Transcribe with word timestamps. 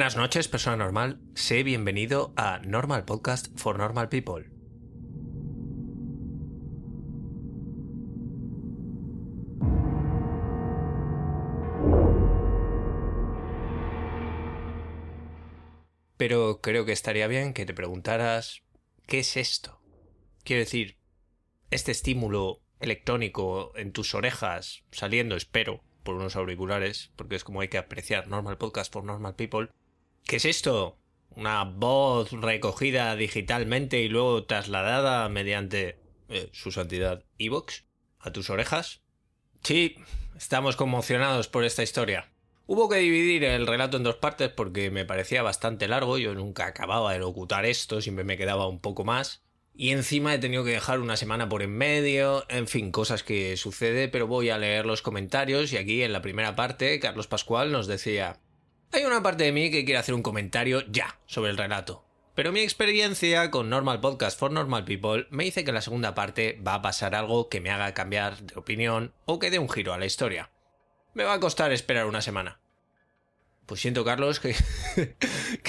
Buenas 0.00 0.16
noches, 0.16 0.48
persona 0.48 0.78
normal. 0.78 1.20
Sé 1.34 1.62
bienvenido 1.62 2.32
a 2.34 2.58
Normal 2.60 3.04
Podcast 3.04 3.48
for 3.58 3.76
Normal 3.76 4.08
People. 4.08 4.46
Pero 16.16 16.62
creo 16.62 16.86
que 16.86 16.92
estaría 16.92 17.26
bien 17.26 17.52
que 17.52 17.66
te 17.66 17.74
preguntaras, 17.74 18.62
¿qué 19.06 19.18
es 19.18 19.36
esto? 19.36 19.82
Quiero 20.44 20.60
decir, 20.60 20.96
este 21.70 21.92
estímulo 21.92 22.62
electrónico 22.80 23.76
en 23.76 23.92
tus 23.92 24.14
orejas, 24.14 24.82
saliendo, 24.92 25.36
espero, 25.36 25.84
por 26.02 26.14
unos 26.14 26.36
auriculares, 26.36 27.12
porque 27.16 27.36
es 27.36 27.44
como 27.44 27.60
hay 27.60 27.68
que 27.68 27.76
apreciar 27.76 28.28
Normal 28.28 28.56
Podcast 28.56 28.90
for 28.90 29.04
Normal 29.04 29.36
People. 29.36 29.68
¿Qué 30.26 30.36
es 30.36 30.44
esto? 30.44 30.98
Una 31.30 31.64
voz 31.64 32.32
recogida 32.32 33.14
digitalmente 33.16 34.00
y 34.00 34.08
luego 34.08 34.44
trasladada 34.44 35.28
mediante 35.28 35.98
eh, 36.28 36.48
su 36.52 36.70
santidad 36.70 37.24
Evox 37.38 37.84
a 38.18 38.32
tus 38.32 38.50
orejas. 38.50 39.00
Sí, 39.62 39.96
estamos 40.36 40.76
conmocionados 40.76 41.48
por 41.48 41.64
esta 41.64 41.82
historia. 41.82 42.30
Hubo 42.66 42.88
que 42.88 42.98
dividir 42.98 43.42
el 43.42 43.66
relato 43.66 43.96
en 43.96 44.04
dos 44.04 44.14
partes 44.14 44.48
porque 44.48 44.92
me 44.92 45.04
parecía 45.04 45.42
bastante 45.42 45.88
largo, 45.88 46.18
yo 46.18 46.34
nunca 46.34 46.66
acababa 46.66 47.12
de 47.12 47.18
locutar 47.18 47.66
esto, 47.66 48.00
siempre 48.00 48.22
me 48.22 48.36
quedaba 48.36 48.68
un 48.68 48.80
poco 48.80 49.04
más. 49.04 49.42
Y 49.74 49.90
encima 49.90 50.34
he 50.34 50.38
tenido 50.38 50.62
que 50.62 50.70
dejar 50.70 51.00
una 51.00 51.16
semana 51.16 51.48
por 51.48 51.62
en 51.62 51.76
medio, 51.76 52.44
en 52.48 52.68
fin, 52.68 52.92
cosas 52.92 53.24
que 53.24 53.56
sucede, 53.56 54.08
pero 54.08 54.26
voy 54.26 54.50
a 54.50 54.58
leer 54.58 54.86
los 54.86 55.02
comentarios 55.02 55.72
y 55.72 55.78
aquí 55.78 56.02
en 56.02 56.12
la 56.12 56.22
primera 56.22 56.54
parte 56.54 57.00
Carlos 57.00 57.26
Pascual 57.26 57.72
nos 57.72 57.86
decía, 57.86 58.38
hay 58.92 59.04
una 59.04 59.22
parte 59.22 59.44
de 59.44 59.52
mí 59.52 59.70
que 59.70 59.84
quiere 59.84 59.98
hacer 59.98 60.14
un 60.14 60.22
comentario 60.22 60.82
ya 60.90 61.18
sobre 61.26 61.50
el 61.50 61.58
relato, 61.58 62.04
pero 62.34 62.52
mi 62.52 62.60
experiencia 62.60 63.50
con 63.50 63.70
Normal 63.70 64.00
Podcast 64.00 64.38
for 64.38 64.50
Normal 64.50 64.84
People 64.84 65.26
me 65.30 65.44
dice 65.44 65.62
que 65.62 65.70
en 65.70 65.76
la 65.76 65.82
segunda 65.82 66.14
parte 66.14 66.60
va 66.66 66.74
a 66.74 66.82
pasar 66.82 67.14
algo 67.14 67.48
que 67.48 67.60
me 67.60 67.70
haga 67.70 67.94
cambiar 67.94 68.38
de 68.42 68.58
opinión 68.58 69.12
o 69.26 69.38
que 69.38 69.50
dé 69.50 69.58
un 69.58 69.68
giro 69.68 69.92
a 69.92 69.98
la 69.98 70.06
historia. 70.06 70.50
Me 71.14 71.24
va 71.24 71.34
a 71.34 71.40
costar 71.40 71.72
esperar 71.72 72.06
una 72.06 72.22
semana. 72.22 72.60
Pues 73.66 73.80
siento, 73.80 74.04
Carlos, 74.04 74.40
que, 74.40 74.54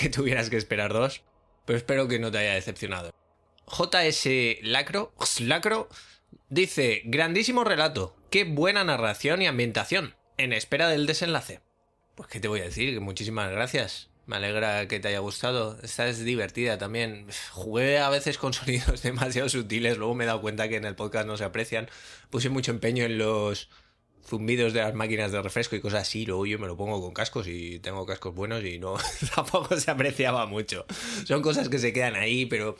tuvieras 0.11 0.49
que 0.49 0.58
esperar 0.58 0.94
dos, 0.94 1.23
pero 1.66 1.77
espero 1.77 2.08
que 2.08 2.19
no 2.19 2.31
te 2.31 2.39
haya 2.39 2.53
decepcionado. 2.53 3.11
JS 3.67 4.64
Lacro, 4.64 5.14
Lacro 5.42 5.89
dice, 6.49 7.02
grandísimo 7.05 7.64
relato, 7.64 8.16
qué 8.31 8.44
buena 8.44 8.83
narración 8.83 9.42
y 9.42 9.47
ambientación, 9.47 10.16
en 10.38 10.53
espera 10.53 10.89
del 10.89 11.05
desenlace. 11.05 11.61
Pues 12.16 12.30
qué 12.30 12.40
te 12.40 12.48
voy 12.48 12.62
a 12.62 12.66
decir, 12.66 12.94
que 12.94 13.00
muchísimas 13.00 13.52
gracias. 13.52 14.09
Me 14.26 14.36
alegra 14.36 14.88
que 14.88 15.00
te 15.00 15.08
haya 15.08 15.20
gustado. 15.20 15.77
Esta 15.82 16.08
es 16.08 16.23
divertida 16.23 16.77
también. 16.77 17.27
Jugué 17.52 17.99
a 17.99 18.10
veces 18.10 18.38
con 18.38 18.54
sonidos 18.54 19.02
demasiado 19.02 19.49
sutiles, 19.49 19.98
luego 19.98 20.16
me 20.16 20.23
he 20.23 20.27
dado 20.27 20.42
cuenta 20.42 20.70
que 20.70 20.77
en 20.77 20.86
el 20.86 20.95
podcast 20.95 21.27
no 21.27 21.38
se 21.38 21.44
aprecian. 21.44 21.89
Puse 22.30 22.49
mucho 22.49 22.72
empeño 22.72 23.04
en 23.04 23.17
los 23.17 23.70
zumbidos 24.26 24.73
de 24.73 24.82
las 24.82 24.94
máquinas 24.94 25.32
de 25.32 25.42
refresco 25.42 25.76
y 25.76 25.82
cosas 25.82 26.04
así, 26.04 26.26
luego 26.26 26.45
yo 26.45 26.60
me 26.60 26.67
lo 26.67 26.77
pongo 26.77 27.02
con 27.02 27.14
cascos 27.14 27.48
y 27.48 27.80
tengo 27.80 28.05
cascos 28.05 28.36
buenos 28.36 28.64
y 28.64 28.78
no 28.78 28.95
tampoco 29.36 29.78
se 29.80 29.92
apreciaba 29.92 30.45
mucho. 30.45 30.86
Son 31.26 31.42
cosas 31.42 31.70
que 31.70 31.80
se 31.80 31.92
quedan 31.92 32.16
ahí, 32.16 32.45
pero 32.45 32.78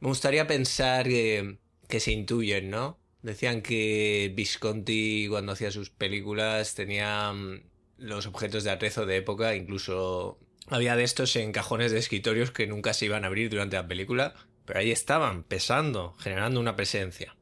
me 0.00 0.08
gustaría 0.08 0.46
pensar 0.46 1.06
que, 1.06 1.58
que 1.88 2.00
se 2.00 2.12
intuyen, 2.12 2.70
¿no? 2.70 2.98
Decían 3.22 3.62
que 3.62 4.32
Visconti 4.34 5.26
cuando 5.28 5.52
hacía 5.52 5.70
sus 5.70 5.90
películas 5.90 6.74
tenía 6.74 7.32
mm, 7.32 7.60
los 7.98 8.26
objetos 8.26 8.64
de 8.64 8.70
atrezo 8.70 9.06
de 9.06 9.16
época, 9.16 9.54
incluso 9.54 10.38
había 10.68 10.96
de 10.96 11.04
estos 11.04 11.34
en 11.36 11.52
cajones 11.52 11.92
de 11.92 11.98
escritorios 11.98 12.50
que 12.50 12.66
nunca 12.66 12.94
se 12.94 13.06
iban 13.06 13.24
a 13.24 13.26
abrir 13.26 13.50
durante 13.50 13.76
la 13.76 13.88
película, 13.88 14.34
pero 14.64 14.80
ahí 14.80 14.90
estaban, 14.90 15.42
pesando, 15.42 16.14
generando 16.18 16.60
una 16.60 16.76
presencia. 16.76 17.36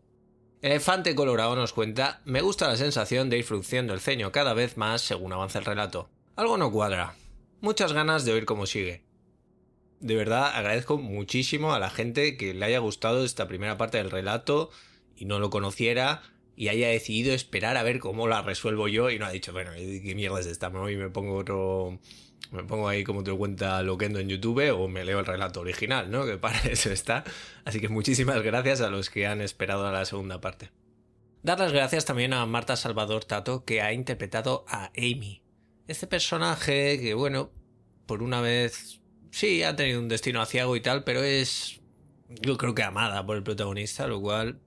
Elefante 0.62 1.14
Colorado 1.14 1.54
nos 1.54 1.72
cuenta, 1.72 2.22
me 2.24 2.40
gusta 2.40 2.68
la 2.68 2.76
sensación 2.76 3.28
de 3.28 3.38
ir 3.38 3.44
frunciendo 3.44 3.94
el 3.94 4.00
ceño 4.00 4.32
cada 4.32 4.54
vez 4.54 4.76
más 4.76 5.02
según 5.02 5.32
avanza 5.32 5.58
el 5.58 5.64
relato. 5.64 6.08
Algo 6.34 6.56
no 6.56 6.72
cuadra. 6.72 7.14
Muchas 7.60 7.92
ganas 7.92 8.24
de 8.24 8.32
oír 8.32 8.46
cómo 8.46 8.66
sigue. 8.66 9.04
De 10.00 10.14
verdad 10.14 10.52
agradezco 10.54 10.98
muchísimo 10.98 11.72
a 11.72 11.78
la 11.78 11.90
gente 11.90 12.36
que 12.36 12.54
le 12.54 12.64
haya 12.64 12.78
gustado 12.78 13.24
esta 13.24 13.48
primera 13.48 13.76
parte 13.76 13.98
del 13.98 14.10
relato 14.10 14.70
y 15.16 15.24
no 15.24 15.38
lo 15.38 15.50
conociera 15.50 16.22
y 16.56 16.68
haya 16.68 16.88
decidido 16.88 17.34
esperar 17.34 17.76
a 17.76 17.82
ver 17.82 18.00
cómo 18.00 18.26
la 18.26 18.40
resuelvo 18.40 18.88
yo 18.88 19.10
y 19.10 19.18
no 19.18 19.26
ha 19.26 19.30
dicho, 19.30 19.52
bueno, 19.52 19.72
¿qué 19.74 20.14
mierda 20.16 20.40
es 20.40 20.46
esta? 20.46 20.68
Y 20.90 20.96
me 20.96 21.10
pongo 21.10 21.36
otro... 21.36 21.98
Me 22.52 22.62
pongo 22.62 22.88
ahí 22.88 23.02
como 23.02 23.24
te 23.24 23.30
lo 23.30 23.38
cuenta 23.38 23.82
Loquendo 23.82 24.20
en 24.20 24.28
YouTube 24.28 24.70
o 24.70 24.86
me 24.86 25.04
leo 25.04 25.18
el 25.18 25.26
relato 25.26 25.60
original, 25.60 26.10
¿no? 26.10 26.24
Que 26.24 26.38
para 26.38 26.58
eso 26.70 26.90
está. 26.90 27.24
Así 27.64 27.80
que 27.80 27.88
muchísimas 27.88 28.40
gracias 28.42 28.80
a 28.80 28.88
los 28.88 29.10
que 29.10 29.26
han 29.26 29.40
esperado 29.40 29.86
a 29.86 29.92
la 29.92 30.04
segunda 30.04 30.40
parte. 30.40 30.70
Dar 31.42 31.58
las 31.58 31.72
gracias 31.72 32.04
también 32.04 32.32
a 32.32 32.46
Marta 32.46 32.76
Salvador 32.76 33.24
Tato 33.24 33.64
que 33.64 33.82
ha 33.82 33.92
interpretado 33.92 34.64
a 34.68 34.92
Amy. 34.96 35.42
Este 35.88 36.06
personaje 36.06 36.98
que, 37.00 37.14
bueno, 37.14 37.50
por 38.06 38.22
una 38.22 38.40
vez 38.40 39.00
sí 39.30 39.62
ha 39.62 39.74
tenido 39.74 40.00
un 40.00 40.08
destino 40.08 40.40
aciago 40.40 40.76
y 40.76 40.80
tal, 40.80 41.04
pero 41.04 41.22
es 41.22 41.80
yo 42.28 42.56
creo 42.56 42.74
que 42.74 42.82
amada 42.82 43.24
por 43.26 43.36
el 43.36 43.42
protagonista, 43.42 44.06
lo 44.06 44.20
cual 44.20 44.60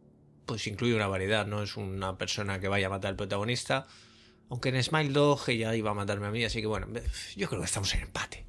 pues 0.50 0.66
incluye 0.66 0.96
una 0.96 1.06
variedad, 1.06 1.46
no 1.46 1.62
es 1.62 1.78
una 1.78 2.18
persona 2.18 2.60
que 2.60 2.68
vaya 2.68 2.88
a 2.88 2.90
matar 2.90 3.10
al 3.10 3.16
protagonista, 3.16 3.86
aunque 4.50 4.70
en 4.70 4.84
Smile 4.84 5.12
Dog 5.12 5.48
ella 5.48 5.76
iba 5.76 5.92
a 5.92 5.94
matarme 5.94 6.26
a 6.26 6.32
mí, 6.32 6.44
así 6.44 6.60
que 6.60 6.66
bueno, 6.66 6.88
yo 7.36 7.48
creo 7.48 7.62
que 7.62 7.66
estamos 7.66 7.94
en 7.94 8.02
empate. 8.02 8.48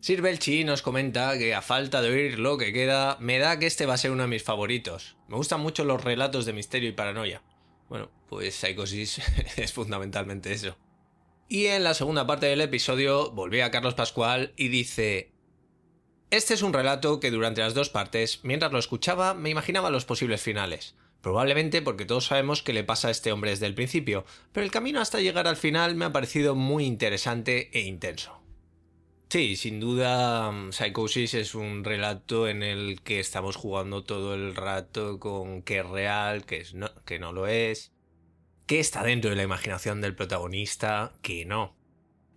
Sir 0.00 0.22
Belchi 0.22 0.64
nos 0.64 0.82
comenta 0.82 1.38
que 1.38 1.54
a 1.54 1.62
falta 1.62 2.02
de 2.02 2.10
oír 2.10 2.40
lo 2.40 2.58
que 2.58 2.72
queda, 2.72 3.16
me 3.20 3.38
da 3.38 3.60
que 3.60 3.66
este 3.66 3.86
va 3.86 3.94
a 3.94 3.96
ser 3.96 4.10
uno 4.10 4.24
de 4.24 4.28
mis 4.28 4.42
favoritos. 4.42 5.16
Me 5.28 5.36
gustan 5.36 5.60
mucho 5.60 5.84
los 5.84 6.02
relatos 6.02 6.46
de 6.46 6.52
misterio 6.52 6.88
y 6.88 6.92
paranoia. 6.92 7.42
Bueno, 7.88 8.10
pues 8.28 8.56
Psychosis 8.56 9.22
es 9.56 9.72
fundamentalmente 9.72 10.52
eso. 10.52 10.76
Y 11.48 11.66
en 11.66 11.84
la 11.84 11.94
segunda 11.94 12.26
parte 12.26 12.46
del 12.46 12.60
episodio 12.60 13.30
volví 13.30 13.60
a 13.60 13.70
Carlos 13.70 13.94
Pascual 13.94 14.52
y 14.56 14.66
dice... 14.66 15.30
Este 16.30 16.54
es 16.54 16.62
un 16.62 16.72
relato 16.72 17.20
que 17.20 17.30
durante 17.30 17.60
las 17.60 17.74
dos 17.74 17.90
partes, 17.90 18.40
mientras 18.42 18.72
lo 18.72 18.80
escuchaba, 18.80 19.34
me 19.34 19.50
imaginaba 19.50 19.90
los 19.90 20.04
posibles 20.04 20.42
finales. 20.42 20.96
Probablemente 21.24 21.80
porque 21.80 22.04
todos 22.04 22.26
sabemos 22.26 22.62
qué 22.62 22.74
le 22.74 22.84
pasa 22.84 23.08
a 23.08 23.10
este 23.10 23.32
hombre 23.32 23.48
desde 23.48 23.64
el 23.64 23.74
principio, 23.74 24.26
pero 24.52 24.62
el 24.62 24.70
camino 24.70 25.00
hasta 25.00 25.22
llegar 25.22 25.48
al 25.48 25.56
final 25.56 25.94
me 25.94 26.04
ha 26.04 26.12
parecido 26.12 26.54
muy 26.54 26.84
interesante 26.84 27.70
e 27.72 27.80
intenso. 27.80 28.42
Sí, 29.30 29.56
sin 29.56 29.80
duda, 29.80 30.52
mm, 30.52 30.72
Psychosis 30.72 31.32
es 31.32 31.54
un 31.54 31.82
relato 31.82 32.46
en 32.46 32.62
el 32.62 33.00
que 33.00 33.20
estamos 33.20 33.56
jugando 33.56 34.04
todo 34.04 34.34
el 34.34 34.54
rato 34.54 35.18
con 35.18 35.62
qué 35.62 35.78
es 35.78 35.86
real, 35.86 36.44
qué, 36.44 36.58
es 36.58 36.74
no, 36.74 36.90
qué 37.06 37.18
no 37.18 37.32
lo 37.32 37.46
es, 37.46 37.94
qué 38.66 38.78
está 38.78 39.02
dentro 39.02 39.30
de 39.30 39.36
la 39.36 39.44
imaginación 39.44 40.02
del 40.02 40.14
protagonista, 40.14 41.14
qué 41.22 41.46
no. 41.46 41.74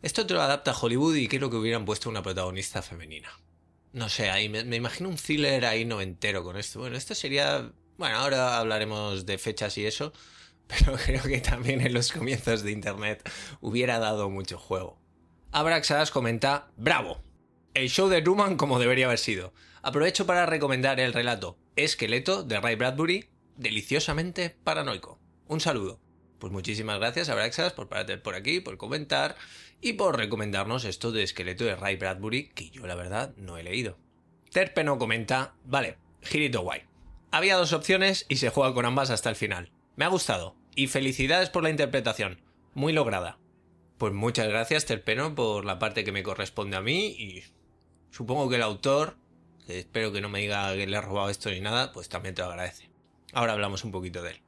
Esto 0.01 0.25
te 0.25 0.33
lo 0.33 0.41
adapta 0.41 0.71
a 0.71 0.79
Hollywood 0.79 1.15
y 1.15 1.27
creo 1.27 1.49
que 1.49 1.57
hubieran 1.57 1.83
puesto 1.83 2.09
una 2.09 2.23
protagonista 2.23 2.81
femenina. 2.81 3.37
No 3.91 4.07
sé, 4.07 4.29
ahí 4.29 4.47
me, 4.47 4.63
me 4.63 4.77
imagino 4.77 5.09
un 5.09 5.17
thriller 5.17 5.65
ahí 5.65 5.83
noventero 5.83 6.41
con 6.41 6.55
esto. 6.55 6.79
Bueno, 6.79 6.95
esto 6.95 7.15
sería 7.15 7.69
bueno, 7.97 8.17
ahora 8.17 8.57
hablaremos 8.57 9.25
de 9.25 9.37
fechas 9.37 9.77
y 9.77 9.85
eso, 9.85 10.13
pero 10.67 10.97
creo 10.97 11.23
que 11.23 11.39
también 11.39 11.81
en 11.81 11.93
los 11.93 12.11
comienzos 12.11 12.63
de 12.63 12.71
Internet 12.71 13.29
hubiera 13.61 13.99
dado 13.99 14.29
mucho 14.29 14.57
juego. 14.57 14.97
Abraxas 15.51 16.11
comenta, 16.11 16.67
bravo, 16.75 17.21
el 17.73 17.89
show 17.89 18.09
de 18.09 18.21
Truman 18.21 18.57
como 18.57 18.79
debería 18.79 19.05
haber 19.05 19.19
sido. 19.19 19.53
Aprovecho 19.81 20.25
para 20.25 20.45
recomendar 20.45 20.99
el 20.99 21.13
relato 21.13 21.57
Esqueleto 21.75 22.43
de 22.43 22.59
Ray 22.59 22.75
Bradbury, 22.75 23.29
deliciosamente 23.55 24.55
paranoico. 24.63 25.19
Un 25.47 25.61
saludo. 25.61 25.99
Pues 26.39 26.51
muchísimas 26.51 26.99
gracias 26.99 27.29
Abraxas 27.29 27.73
por 27.73 27.87
pararte 27.87 28.17
por 28.17 28.35
aquí, 28.35 28.59
por 28.59 28.77
comentar 28.77 29.35
y 29.79 29.93
por 29.93 30.17
recomendarnos 30.17 30.85
esto 30.85 31.11
de 31.11 31.23
Esqueleto 31.23 31.65
de 31.65 31.75
Ray 31.75 31.95
Bradbury 31.95 32.49
que 32.49 32.69
yo 32.69 32.85
la 32.85 32.95
verdad 32.95 33.33
no 33.37 33.57
he 33.57 33.63
leído. 33.63 33.97
Terpeno 34.51 34.97
comenta, 34.97 35.53
vale, 35.63 35.97
girito 36.21 36.61
guay. 36.61 36.86
Había 37.31 37.57
dos 37.57 37.73
opciones 37.73 38.25
y 38.29 38.37
se 38.37 38.49
juega 38.49 38.73
con 38.73 38.85
ambas 38.85 39.09
hasta 39.09 39.29
el 39.29 39.35
final. 39.35 39.71
Me 39.95 40.05
ha 40.05 40.09
gustado. 40.09 40.55
Y 40.75 40.87
felicidades 40.87 41.49
por 41.49 41.63
la 41.63 41.69
interpretación. 41.69 42.41
Muy 42.73 42.93
lograda. 42.93 43.37
Pues 43.97 44.13
muchas 44.13 44.47
gracias, 44.47 44.85
Terpeno, 44.85 45.35
por 45.35 45.65
la 45.65 45.79
parte 45.79 46.03
que 46.03 46.11
me 46.11 46.23
corresponde 46.23 46.77
a 46.77 46.81
mí 46.81 47.07
y 47.07 47.43
supongo 48.11 48.47
que 48.47 48.57
el 48.57 48.61
autor, 48.61 49.17
que 49.65 49.79
espero 49.79 50.11
que 50.11 50.21
no 50.21 50.29
me 50.29 50.39
diga 50.39 50.73
que 50.75 50.85
le 50.85 50.95
ha 50.95 51.01
robado 51.01 51.29
esto 51.29 51.49
ni 51.49 51.59
nada, 51.59 51.91
pues 51.91 52.07
también 52.07 52.35
te 52.35 52.43
lo 52.43 52.49
agradece. 52.49 52.89
Ahora 53.33 53.53
hablamos 53.53 53.83
un 53.83 53.91
poquito 53.91 54.21
de 54.21 54.31
él. 54.31 54.41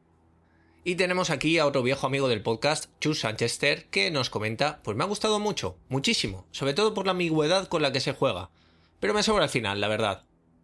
Y 0.84 0.96
tenemos 0.96 1.30
aquí 1.30 1.58
a 1.58 1.66
otro 1.66 1.84
viejo 1.84 2.08
amigo 2.08 2.30
del 2.30 2.42
podcast, 2.42 2.92
Chus 3.02 3.20
Sanchester, 3.20 3.86
que 3.90 4.12
nos 4.12 4.30
comenta, 4.30 4.82
pues 4.84 4.96
me 4.96 5.04
ha 5.04 5.08
gustado 5.08 5.40
mucho, 5.40 5.78
muchísimo, 5.90 6.48
sobre 6.52 6.74
todo 6.74 6.94
por 6.94 7.06
la 7.06 7.12
ambigüedad 7.12 7.68
con 7.68 7.82
la 7.82 7.92
que 7.92 8.00
se 8.00 8.14
juega. 8.14 8.52
Pero 9.00 9.14
me 9.14 9.24
sobra 9.24 9.44
al 9.44 9.50
final, 9.50 9.82
la 9.82 9.88
verdad. 9.88 10.24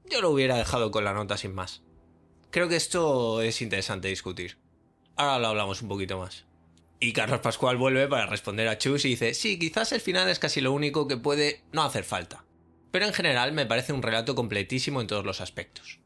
Yo 0.10 0.22
lo 0.22 0.30
hubiera 0.30 0.56
dejado 0.56 0.92
con 0.92 1.04
la 1.04 1.14
nota 1.14 1.38
sin 1.38 1.54
más. 1.54 1.82
Creo 2.56 2.70
que 2.70 2.78
esto 2.78 3.42
es 3.42 3.62
interesante 3.62 4.08
discutir. 4.08 4.58
Ahora 5.18 5.40
lo 5.40 5.48
hablamos 5.48 5.82
un 5.82 5.90
poquito 5.90 6.20
más. 6.20 6.46
Y 7.02 7.12
Carlos 7.12 7.42
Pascual 7.42 7.76
vuelve 7.76 8.08
para 8.08 8.28
responder 8.28 8.70
a 8.70 8.78
Chus 8.78 9.04
y 9.04 9.10
dice, 9.10 9.34
sí, 9.34 9.60
quizás 9.60 9.92
el 9.92 10.00
final 10.00 10.30
es 10.30 10.40
casi 10.40 10.62
lo 10.62 10.72
único 10.72 11.06
que 11.06 11.18
puede 11.18 11.66
no 11.74 11.84
hacer 11.84 12.06
falta. 12.06 12.46
Pero 12.92 13.08
en 13.08 13.14
general 13.14 13.52
me 13.52 13.66
parece 13.66 13.92
un 13.92 14.02
relato 14.02 14.36
completísimo 14.36 15.02
en 15.02 15.08
todos 15.08 15.26
los 15.26 15.42
aspectos. 15.42 16.00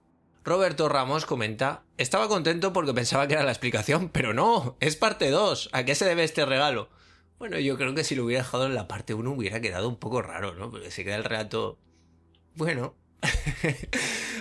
Roberto 0.43 0.89
Ramos 0.89 1.27
comenta, 1.27 1.83
estaba 1.99 2.27
contento 2.27 2.73
porque 2.73 2.95
pensaba 2.95 3.27
que 3.27 3.35
era 3.35 3.43
la 3.43 3.51
explicación, 3.51 4.09
pero 4.09 4.33
no, 4.33 4.75
es 4.79 4.95
parte 4.95 5.29
2, 5.29 5.69
¿a 5.71 5.85
qué 5.85 5.93
se 5.93 6.05
debe 6.05 6.23
este 6.23 6.47
regalo? 6.47 6.89
Bueno, 7.37 7.59
yo 7.59 7.77
creo 7.77 7.93
que 7.93 8.03
si 8.03 8.15
lo 8.15 8.25
hubiera 8.25 8.41
dejado 8.41 8.65
en 8.65 8.73
la 8.73 8.87
parte 8.87 9.13
1 9.13 9.29
hubiera 9.29 9.61
quedado 9.61 9.87
un 9.87 9.97
poco 9.97 10.23
raro, 10.23 10.55
¿no? 10.55 10.71
Porque 10.71 10.89
se 10.89 11.05
queda 11.05 11.17
el 11.17 11.25
relato... 11.25 11.77
Bueno, 12.55 12.95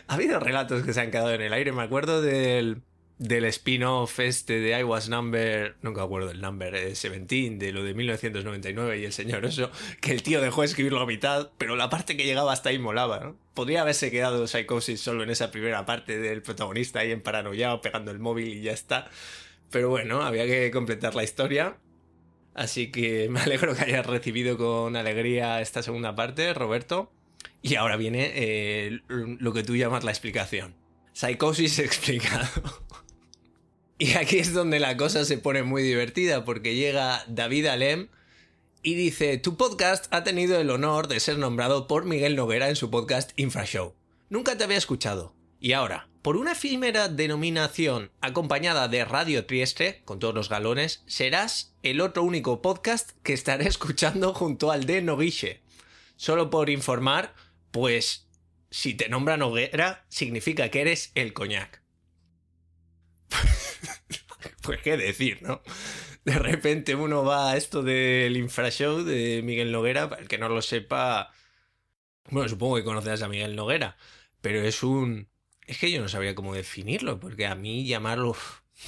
ha 0.07 0.15
habido 0.15 0.41
relatos 0.41 0.83
que 0.83 0.93
se 0.93 1.01
han 1.01 1.11
quedado 1.11 1.33
en 1.33 1.43
el 1.43 1.53
aire, 1.53 1.73
me 1.73 1.83
acuerdo 1.83 2.23
del 2.23 2.83
del 3.19 3.45
spin-off 3.47 4.21
este 4.21 4.61
de 4.61 4.79
I 4.79 4.85
Was 4.85 5.09
Number, 5.09 5.77
nunca 5.83 6.03
acuerdo 6.03 6.31
el 6.31 6.41
number, 6.41 6.73
17, 6.73 7.17
eh, 7.37 7.51
de 7.51 7.73
lo 7.73 7.83
de 7.83 7.93
1999 7.95 8.99
y 8.99 9.05
el 9.05 9.13
señor 9.13 9.45
eso, 9.45 9.71
que 10.01 10.13
el 10.13 10.23
tío 10.23 10.41
dejó 10.41 10.61
de 10.63 10.69
escribirlo 10.69 11.01
a 11.01 11.07
mitad, 11.07 11.51
pero 11.59 11.75
la 11.75 11.91
parte 11.91 12.17
que 12.17 12.25
llegaba 12.25 12.53
hasta 12.53 12.69
ahí 12.71 12.79
molaba, 12.79 13.19
¿no? 13.21 13.37
Podría 13.55 13.83
haberse 13.83 14.11
quedado 14.13 14.47
Psychosis 14.47 15.01
solo 15.01 15.25
en 15.25 15.31
esa 15.31 15.51
primera 15.51 15.85
parte 15.85 16.19
del 16.19 16.43
protagonista 16.43 17.01
ahí 17.01 17.11
en 17.11 17.21
paranoia 17.21 17.81
pegando 17.81 18.13
el 18.13 18.21
móvil 18.21 18.49
y 18.49 18.63
ya 18.63 18.73
está. 18.73 19.11
Pero 19.71 19.91
bueno, 19.91 20.23
había 20.23 20.47
que 20.47 20.71
completar 20.71 21.15
la 21.15 21.25
historia. 21.25 21.77
Así 22.55 22.91
que 22.91 23.29
me 23.31 23.41
alegro 23.41 23.75
que 23.75 23.83
hayas 23.83 24.07
recibido 24.07 24.57
con 24.57 24.97
alegría 24.97 25.61
esta 25.61 25.83
segunda 25.83 26.15
parte, 26.15 26.55
Roberto. 26.55 27.11
Y 27.63 27.75
ahora 27.75 27.97
viene 27.97 28.31
eh, 28.35 29.01
lo 29.09 29.53
que 29.53 29.63
tú 29.63 29.77
llamas 29.77 30.05
la 30.05 30.11
explicación. 30.11 30.75
Psychosis 31.13 31.79
explicado. 31.81 32.47
Y 33.99 34.13
aquí 34.13 34.39
es 34.39 34.53
donde 34.53 34.79
la 34.79 34.97
cosa 34.97 35.25
se 35.25 35.39
pone 35.39 35.65
muy 35.65 35.83
divertida 35.83 36.45
porque 36.45 36.77
llega 36.77 37.25
David 37.27 37.67
Alem 37.67 38.09
y 38.83 38.95
dice, 38.95 39.39
tu 39.39 39.57
podcast 39.57 40.07
ha 40.15 40.23
tenido 40.23 40.61
el 40.61 40.71
honor 40.71 41.09
de 41.09 41.19
ser 41.19 41.37
nombrado 41.37 41.89
por 41.89 42.05
Miguel 42.05 42.37
Noguera 42.37 42.69
en 42.69 42.77
su 42.77 42.91
podcast 42.91 43.33
Infrashow. 43.37 43.95
Nunca 44.31 44.57
te 44.57 44.63
había 44.63 44.77
escuchado. 44.77 45.35
Y 45.59 45.73
ahora, 45.73 46.09
por 46.23 46.37
una 46.37 46.53
efímera 46.53 47.09
denominación 47.09 48.13
acompañada 48.21 48.87
de 48.87 49.05
Radio 49.05 49.47
Trieste, 49.47 50.03
con 50.05 50.21
todos 50.21 50.35
los 50.35 50.49
galones, 50.49 51.03
serás 51.07 51.75
el 51.83 52.01
otro 52.01 52.23
único 52.23 52.63
podcast 52.63 53.11
que 53.25 53.33
estaré 53.33 53.67
escuchando 53.67 54.33
junto 54.33 54.71
al 54.71 54.85
de 54.85 55.03
Noguiche. 55.03 55.61
Solo 56.19 56.51
por 56.51 56.69
informar, 56.69 57.33
pues 57.71 58.29
si 58.71 58.95
te 58.95 59.09
nombra 59.09 59.37
Noguera, 59.37 60.05
significa 60.09 60.69
que 60.69 60.81
eres 60.81 61.13
el 61.15 61.33
coñac. 61.33 61.81
pues 64.63 64.83
qué 64.83 64.97
decir, 64.97 65.41
¿no? 65.43 65.63
De 66.25 66.37
repente 66.37 66.97
uno 66.97 67.23
va 67.23 67.53
a 67.53 67.57
esto 67.57 67.85
del 67.85 68.37
infrashow 68.37 69.05
de 69.05 69.43
Miguel 69.45 69.71
Noguera, 69.71 70.09
para 70.09 70.21
el 70.21 70.27
que 70.27 70.39
no 70.39 70.49
lo 70.49 70.61
sepa, 70.61 71.33
bueno, 72.31 72.49
supongo 72.49 72.75
que 72.75 72.85
conocerás 72.85 73.23
a 73.23 73.29
Miguel 73.29 73.55
Noguera, 73.55 73.97
pero 74.41 74.61
es 74.61 74.83
un... 74.83 75.29
Es 75.69 75.79
que 75.79 75.93
yo 75.93 76.01
no 76.01 76.09
sabría 76.09 76.35
cómo 76.35 76.53
definirlo, 76.53 77.21
porque 77.21 77.47
a 77.47 77.55
mí 77.55 77.87
llamarlo 77.87 78.35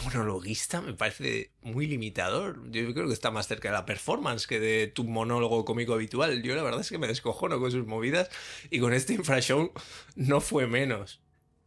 monologuista 0.04 0.81
me 0.81 0.94
parece 0.94 1.52
muy 1.62 1.87
limitador. 1.87 2.70
Yo 2.70 2.92
creo 2.94 3.08
que 3.08 3.12
está 3.12 3.31
más 3.31 3.48
cerca 3.48 3.69
de 3.69 3.75
la 3.75 3.87
performance 3.87 4.46
que 4.46 4.60
de 4.60 4.87
tu 4.87 5.04
monólogo 5.04 5.64
cómico 5.64 5.94
habitual. 5.94 6.42
Yo 6.42 6.54
la 6.54 6.62
verdad 6.62 6.81
es 6.81 6.90
que 6.90 6.98
me 6.98 7.08
descojono 7.08 7.58
con 7.58 7.70
sus 7.70 7.87
movidas 7.87 8.31
y 8.70 8.81
con 8.81 8.92
este 8.92 9.14
infrashow 9.14 9.72
no 10.14 10.40
fue 10.40 10.66
menos 10.66 11.20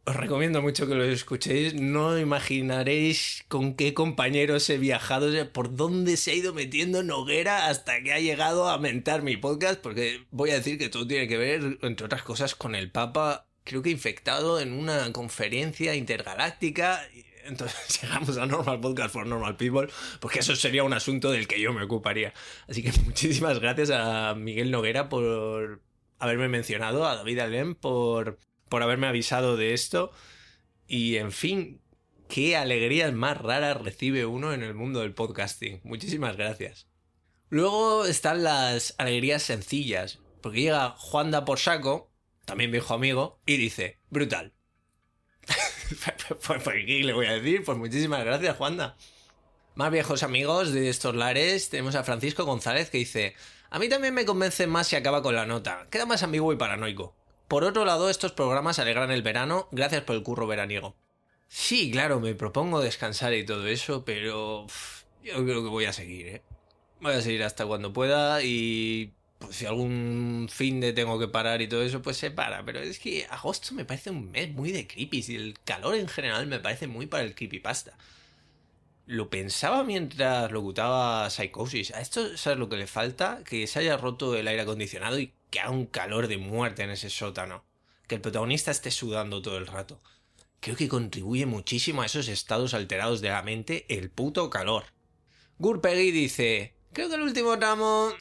os 0.06 0.16
recomiendo 0.16 0.60
mucho 0.60 0.86
que 0.86 0.94
lo 0.94 1.04
escuchéis. 1.04 1.74
No 1.74 2.18
imaginaréis 2.18 3.44
con 3.48 3.74
qué 3.74 3.94
compañeros 3.94 4.68
he 4.68 4.78
viajado, 4.78 5.30
por 5.52 5.74
dónde 5.74 6.16
se 6.16 6.32
ha 6.32 6.34
ido 6.34 6.52
metiendo 6.52 7.02
Noguera 7.02 7.68
hasta 7.68 8.02
que 8.02 8.12
ha 8.12 8.20
llegado 8.20 8.68
a 8.68 8.78
mentar 8.78 9.22
mi 9.22 9.36
podcast, 9.36 9.80
porque 9.80 10.24
voy 10.30 10.50
a 10.50 10.54
decir 10.54 10.78
que 10.78 10.88
todo 10.88 11.06
tiene 11.06 11.26
que 11.26 11.38
ver, 11.38 11.78
entre 11.82 12.06
otras 12.06 12.22
cosas, 12.22 12.54
con 12.54 12.74
el 12.74 12.90
Papa, 12.90 13.48
creo 13.64 13.82
que 13.82 13.90
infectado 13.90 14.60
en 14.60 14.72
una 14.72 15.10
conferencia 15.12 15.94
intergaláctica. 15.94 17.00
Entonces 17.44 18.00
llegamos 18.02 18.36
a 18.38 18.46
Normal 18.46 18.80
Podcast 18.80 19.12
for 19.12 19.26
Normal 19.26 19.56
People, 19.56 19.88
porque 20.20 20.40
eso 20.40 20.56
sería 20.56 20.84
un 20.84 20.92
asunto 20.92 21.30
del 21.30 21.46
que 21.46 21.60
yo 21.60 21.72
me 21.72 21.82
ocuparía. 21.82 22.32
Así 22.68 22.82
que 22.82 22.92
muchísimas 23.04 23.60
gracias 23.60 23.90
a 23.90 24.34
Miguel 24.34 24.70
Noguera 24.70 25.08
por 25.08 25.82
haberme 26.18 26.48
mencionado, 26.48 27.06
a 27.06 27.16
David 27.16 27.38
Alem 27.40 27.74
por 27.74 28.38
por 28.68 28.82
haberme 28.82 29.06
avisado 29.06 29.56
de 29.56 29.72
esto. 29.72 30.10
Y 30.88 31.16
en 31.16 31.30
fin, 31.30 31.80
qué 32.28 32.56
alegrías 32.56 33.12
más 33.12 33.38
raras 33.38 33.80
recibe 33.80 34.26
uno 34.26 34.52
en 34.52 34.64
el 34.64 34.74
mundo 34.74 35.00
del 35.00 35.14
podcasting. 35.14 35.80
Muchísimas 35.84 36.36
gracias. 36.36 36.88
Luego 37.50 38.04
están 38.04 38.42
las 38.42 38.96
alegrías 38.98 39.44
sencillas, 39.44 40.18
porque 40.40 40.62
llega 40.62 40.90
Juanda 40.98 41.44
por 41.44 41.60
saco, 41.60 42.10
también 42.46 42.72
viejo 42.72 42.94
amigo, 42.94 43.40
y 43.46 43.58
dice, 43.58 44.00
brutal. 44.10 44.53
pues, 46.46 46.62
¿qué 46.62 47.02
le 47.04 47.12
voy 47.12 47.26
a 47.26 47.32
decir? 47.34 47.64
Pues 47.64 47.78
muchísimas 47.78 48.24
gracias, 48.24 48.56
Juanda. 48.56 48.96
Más 49.74 49.90
viejos 49.90 50.22
amigos 50.22 50.72
de 50.72 50.88
estos 50.88 51.14
lares, 51.16 51.68
tenemos 51.68 51.94
a 51.94 52.04
Francisco 52.04 52.44
González 52.44 52.90
que 52.90 52.98
dice, 52.98 53.34
a 53.70 53.78
mí 53.78 53.88
también 53.88 54.14
me 54.14 54.24
convence 54.24 54.66
más 54.68 54.86
si 54.86 54.96
acaba 54.96 55.22
con 55.22 55.34
la 55.34 55.46
nota, 55.46 55.88
queda 55.90 56.06
más 56.06 56.22
ambiguo 56.22 56.52
y 56.52 56.56
paranoico. 56.56 57.14
Por 57.48 57.64
otro 57.64 57.84
lado, 57.84 58.08
estos 58.08 58.32
programas 58.32 58.78
alegran 58.78 59.10
el 59.10 59.22
verano, 59.22 59.68
gracias 59.72 60.02
por 60.02 60.14
el 60.14 60.22
curro 60.22 60.46
veraniego. 60.46 60.94
Sí, 61.48 61.90
claro, 61.90 62.20
me 62.20 62.34
propongo 62.34 62.80
descansar 62.80 63.34
y 63.34 63.44
todo 63.44 63.66
eso, 63.66 64.04
pero 64.04 64.66
yo 65.22 65.44
creo 65.44 65.62
que 65.62 65.68
voy 65.68 65.84
a 65.86 65.92
seguir, 65.92 66.28
¿eh? 66.28 66.42
Voy 67.00 67.12
a 67.12 67.20
seguir 67.20 67.42
hasta 67.42 67.66
cuando 67.66 67.92
pueda 67.92 68.42
y 68.42 69.12
pues, 69.44 69.56
si 69.56 69.66
algún 69.66 70.48
fin 70.50 70.80
de 70.80 70.92
tengo 70.92 71.18
que 71.18 71.28
parar 71.28 71.62
y 71.62 71.68
todo 71.68 71.82
eso, 71.82 72.02
pues 72.02 72.16
se 72.16 72.30
para. 72.30 72.64
Pero 72.64 72.80
es 72.80 72.98
que 72.98 73.26
agosto 73.30 73.74
me 73.74 73.84
parece 73.84 74.10
un 74.10 74.30
mes 74.30 74.50
muy 74.52 74.72
de 74.72 74.86
creepy 74.86 75.24
y 75.28 75.36
el 75.36 75.58
calor 75.64 75.94
en 75.94 76.08
general 76.08 76.46
me 76.46 76.60
parece 76.60 76.86
muy 76.86 77.06
para 77.06 77.24
el 77.24 77.34
creepypasta. 77.34 77.96
Lo 79.06 79.28
pensaba 79.28 79.84
mientras 79.84 80.50
locutaba 80.50 81.28
Psychosis. 81.28 81.92
A 81.92 82.00
esto, 82.00 82.36
¿sabes 82.38 82.58
lo 82.58 82.68
que 82.68 82.76
le 82.76 82.86
falta? 82.86 83.42
Que 83.44 83.66
se 83.66 83.78
haya 83.80 83.96
roto 83.96 84.34
el 84.34 84.48
aire 84.48 84.62
acondicionado 84.62 85.18
y 85.18 85.32
que 85.50 85.60
haga 85.60 85.70
un 85.70 85.86
calor 85.86 86.26
de 86.26 86.38
muerte 86.38 86.82
en 86.82 86.90
ese 86.90 87.10
sótano. 87.10 87.64
Que 88.06 88.14
el 88.14 88.20
protagonista 88.20 88.70
esté 88.70 88.90
sudando 88.90 89.42
todo 89.42 89.58
el 89.58 89.66
rato. 89.66 90.00
Creo 90.60 90.76
que 90.76 90.88
contribuye 90.88 91.44
muchísimo 91.44 92.00
a 92.00 92.06
esos 92.06 92.28
estados 92.28 92.72
alterados 92.72 93.20
de 93.20 93.28
la 93.28 93.42
mente 93.42 93.84
el 93.88 94.10
puto 94.10 94.48
calor. 94.48 94.84
Gurpeggy 95.58 96.10
dice: 96.10 96.74
Creo 96.94 97.10
que 97.10 97.16
el 97.16 97.22
último 97.22 97.58
tramo. 97.58 98.12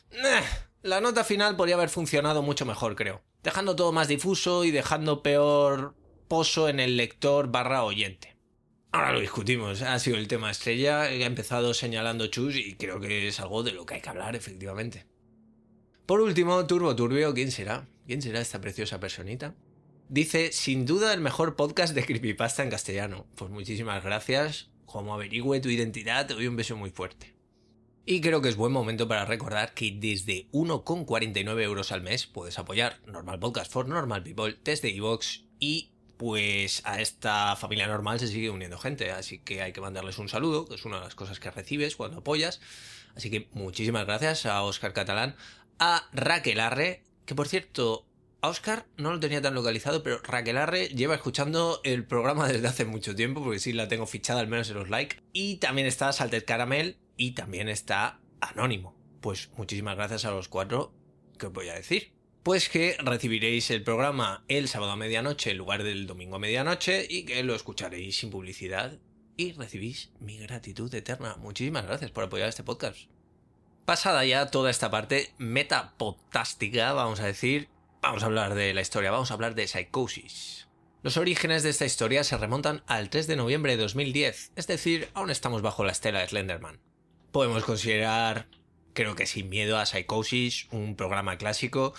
La 0.83 1.01
nota 1.01 1.23
final 1.23 1.55
podría 1.55 1.75
haber 1.75 1.89
funcionado 1.89 2.41
mucho 2.41 2.65
mejor, 2.65 2.95
creo. 2.95 3.23
Dejando 3.41 3.75
todo 3.75 3.91
más 3.91 4.07
difuso 4.07 4.63
y 4.65 4.71
dejando 4.71 5.23
peor 5.23 5.95
pozo 6.27 6.69
en 6.69 6.79
el 6.79 6.97
lector 6.97 7.51
barra 7.51 7.83
oyente. 7.83 8.35
Ahora 8.91 9.13
lo 9.13 9.21
discutimos, 9.21 9.81
ha 9.81 9.97
sido 9.97 10.17
el 10.17 10.27
tema 10.27 10.51
estrella, 10.51 11.01
ha 11.01 11.11
empezado 11.11 11.73
señalando 11.73 12.27
Chus 12.27 12.55
y 12.55 12.75
creo 12.75 12.99
que 12.99 13.27
es 13.27 13.39
algo 13.39 13.63
de 13.63 13.71
lo 13.71 13.85
que 13.85 13.95
hay 13.95 14.01
que 14.01 14.09
hablar, 14.09 14.35
efectivamente. 14.35 15.07
Por 16.05 16.21
último, 16.21 16.67
Turbo 16.67 16.95
Turbio, 16.95 17.33
¿quién 17.33 17.49
será? 17.49 17.87
¿Quién 18.05 18.21
será 18.21 18.41
esta 18.41 18.61
preciosa 18.61 18.99
personita? 18.99 19.55
Dice, 20.09 20.51
sin 20.51 20.85
duda 20.85 21.13
el 21.13 21.21
mejor 21.21 21.55
podcast 21.55 21.95
de 21.95 22.05
Creepypasta 22.05 22.61
en 22.61 22.69
castellano. 22.69 23.25
Pues 23.35 23.49
muchísimas 23.49 24.03
gracias. 24.03 24.69
Como 24.85 25.13
averigüe 25.13 25.59
tu 25.59 25.69
identidad, 25.69 26.27
te 26.27 26.33
doy 26.33 26.45
un 26.47 26.55
beso 26.55 26.75
muy 26.75 26.91
fuerte. 26.91 27.32
Y 28.05 28.19
creo 28.19 28.41
que 28.41 28.49
es 28.49 28.57
buen 28.57 28.73
momento 28.73 29.07
para 29.07 29.23
recordar 29.23 29.73
que 29.73 29.95
desde 29.97 30.49
1,49 30.51 31.61
euros 31.61 31.93
al 31.93 32.01
mes 32.01 32.27
puedes 32.27 32.59
apoyar 32.59 32.99
Normal 33.07 33.39
Podcast 33.39 33.71
for 33.71 33.87
Normal 33.87 34.23
People 34.23 34.57
desde 34.61 34.89
iVoox 34.89 35.43
y 35.57 35.93
pues 36.17 36.81
a 36.85 36.99
esta 36.99 37.55
familia 37.55 37.87
normal 37.87 38.19
se 38.19 38.27
sigue 38.27 38.49
uniendo 38.49 38.77
gente, 38.77 39.11
así 39.11 39.39
que 39.39 39.61
hay 39.61 39.71
que 39.71 39.79
mandarles 39.79 40.17
un 40.17 40.27
saludo, 40.27 40.65
que 40.65 40.75
es 40.75 40.83
una 40.83 40.97
de 40.97 41.05
las 41.05 41.15
cosas 41.15 41.39
que 41.39 41.49
recibes 41.49 41.95
cuando 41.95 42.17
apoyas. 42.17 42.59
Así 43.15 43.29
que 43.31 43.47
muchísimas 43.53 44.05
gracias 44.05 44.45
a 44.45 44.61
Oscar 44.63 44.91
Catalán, 44.91 45.37
a 45.79 46.09
Raquel 46.11 46.59
Arre, 46.59 47.03
que 47.25 47.35
por 47.35 47.47
cierto, 47.47 48.05
a 48.41 48.49
Oscar 48.49 48.85
no 48.97 49.13
lo 49.13 49.19
tenía 49.21 49.41
tan 49.41 49.53
localizado, 49.53 50.03
pero 50.03 50.19
Raquel 50.23 50.57
Arre 50.57 50.89
lleva 50.89 51.15
escuchando 51.15 51.79
el 51.85 52.05
programa 52.05 52.49
desde 52.49 52.67
hace 52.67 52.83
mucho 52.83 53.15
tiempo, 53.15 53.41
porque 53.41 53.59
sí 53.59 53.71
la 53.71 53.87
tengo 53.87 54.05
fichada 54.05 54.41
al 54.41 54.47
menos 54.47 54.69
en 54.69 54.75
los 54.75 54.89
likes. 54.89 55.17
Y 55.31 55.55
también 55.57 55.87
está 55.87 56.11
Salted 56.11 56.43
Caramel 56.45 56.97
y 57.17 57.31
también 57.31 57.69
está 57.69 58.19
Anónimo. 58.39 58.95
Pues 59.21 59.49
muchísimas 59.55 59.95
gracias 59.95 60.25
a 60.25 60.31
los 60.31 60.49
cuatro, 60.49 60.93
¿qué 61.37 61.47
os 61.47 61.53
voy 61.53 61.69
a 61.69 61.75
decir? 61.75 62.13
Pues 62.43 62.67
que 62.67 62.97
recibiréis 62.99 63.71
el 63.71 63.83
programa 63.83 64.43
el 64.49 64.67
sábado 64.67 64.91
a 64.91 64.97
medianoche 64.97 65.51
en 65.51 65.57
lugar 65.57 65.83
del 65.83 66.07
domingo 66.07 66.35
a 66.35 66.39
medianoche 66.39 67.07
y 67.09 67.23
que 67.23 67.41
lo 67.43 67.55
escucharéis 67.55 68.17
sin 68.17 68.31
publicidad 68.31 68.99
y 69.37 69.53
recibís 69.53 70.11
mi 70.19 70.37
gratitud 70.39 70.93
eterna. 70.93 71.37
Muchísimas 71.37 71.85
gracias 71.85 72.11
por 72.11 72.25
apoyar 72.25 72.49
este 72.49 72.63
podcast. 72.63 73.09
Pasada 73.85 74.25
ya 74.25 74.51
toda 74.51 74.69
esta 74.69 74.91
parte 74.91 75.33
metapodcástica, 75.37 76.93
vamos 76.93 77.21
a 77.21 77.25
decir, 77.25 77.69
vamos 78.01 78.23
a 78.23 78.25
hablar 78.25 78.55
de 78.55 78.73
la 78.73 78.81
historia, 78.81 79.11
vamos 79.11 79.31
a 79.31 79.33
hablar 79.35 79.55
de 79.55 79.67
Psychosis. 79.67 80.67
Los 81.01 81.17
orígenes 81.17 81.63
de 81.63 81.69
esta 81.69 81.85
historia 81.85 82.23
se 82.23 82.37
remontan 82.37 82.83
al 82.87 83.09
3 83.09 83.27
de 83.27 83.35
noviembre 83.35 83.75
de 83.75 83.83
2010, 83.83 84.53
es 84.55 84.67
decir, 84.67 85.09
aún 85.13 85.29
estamos 85.29 85.61
bajo 85.61 85.83
la 85.83 85.91
estela 85.91 86.19
de 86.19 86.27
Slenderman. 86.27 86.79
Podemos 87.33 87.65
considerar, 87.65 88.47
creo 88.93 89.15
que 89.15 89.25
sin 89.25 89.49
miedo 89.49 89.77
a 89.77 89.85
Psychosis, 89.85 90.67
un 90.71 90.95
programa 90.95 91.37
clásico 91.37 91.93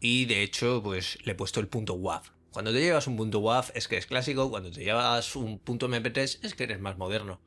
y 0.00 0.24
de 0.24 0.42
hecho 0.42 0.80
pues 0.82 1.18
le 1.24 1.32
he 1.32 1.34
puesto 1.34 1.60
el 1.60 1.68
punto 1.68 1.94
WAV. 1.94 2.22
Cuando 2.50 2.72
te 2.72 2.80
llevas 2.80 3.08
un 3.08 3.16
punto 3.16 3.40
WAV 3.40 3.72
es 3.74 3.88
que 3.88 3.98
es 3.98 4.06
clásico, 4.06 4.48
cuando 4.48 4.70
te 4.70 4.82
llevas 4.82 5.36
un 5.36 5.58
punto 5.58 5.88
MP3 5.88 6.38
es 6.42 6.54
que 6.54 6.64
eres 6.64 6.80
más 6.80 6.96
moderno. 6.96 7.40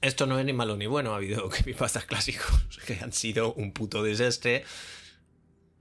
Esto 0.00 0.26
no 0.26 0.38
es 0.38 0.46
ni 0.46 0.52
malo 0.52 0.76
ni 0.76 0.86
bueno, 0.86 1.12
ha 1.12 1.16
habido 1.16 1.48
creepypastas 1.50 2.04
clásicos 2.06 2.78
que 2.86 2.94
han 2.94 3.12
sido 3.12 3.52
un 3.54 3.72
puto 3.72 4.02
desastre. 4.02 4.64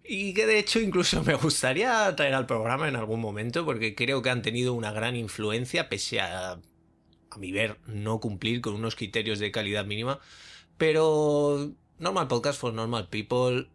Y 0.03 0.33
que 0.33 0.47
de 0.47 0.57
hecho 0.57 0.79
incluso 0.79 1.21
me 1.23 1.35
gustaría 1.35 2.13
traer 2.15 2.33
al 2.33 2.47
programa 2.47 2.87
en 2.87 2.95
algún 2.95 3.21
momento 3.21 3.65
porque 3.65 3.93
creo 3.93 4.23
que 4.23 4.31
han 4.31 4.41
tenido 4.41 4.73
una 4.73 4.91
gran 4.91 5.15
influencia 5.15 5.89
pese 5.89 6.21
a, 6.21 6.53
a 6.53 7.37
mi 7.37 7.51
ver, 7.51 7.77
no 7.85 8.19
cumplir 8.19 8.61
con 8.61 8.73
unos 8.73 8.95
criterios 8.95 9.37
de 9.37 9.51
calidad 9.51 9.85
mínima. 9.85 10.19
Pero 10.77 11.71
Normal 11.99 12.27
Podcast 12.27 12.59
for 12.59 12.73
Normal 12.73 13.09
People 13.09 13.69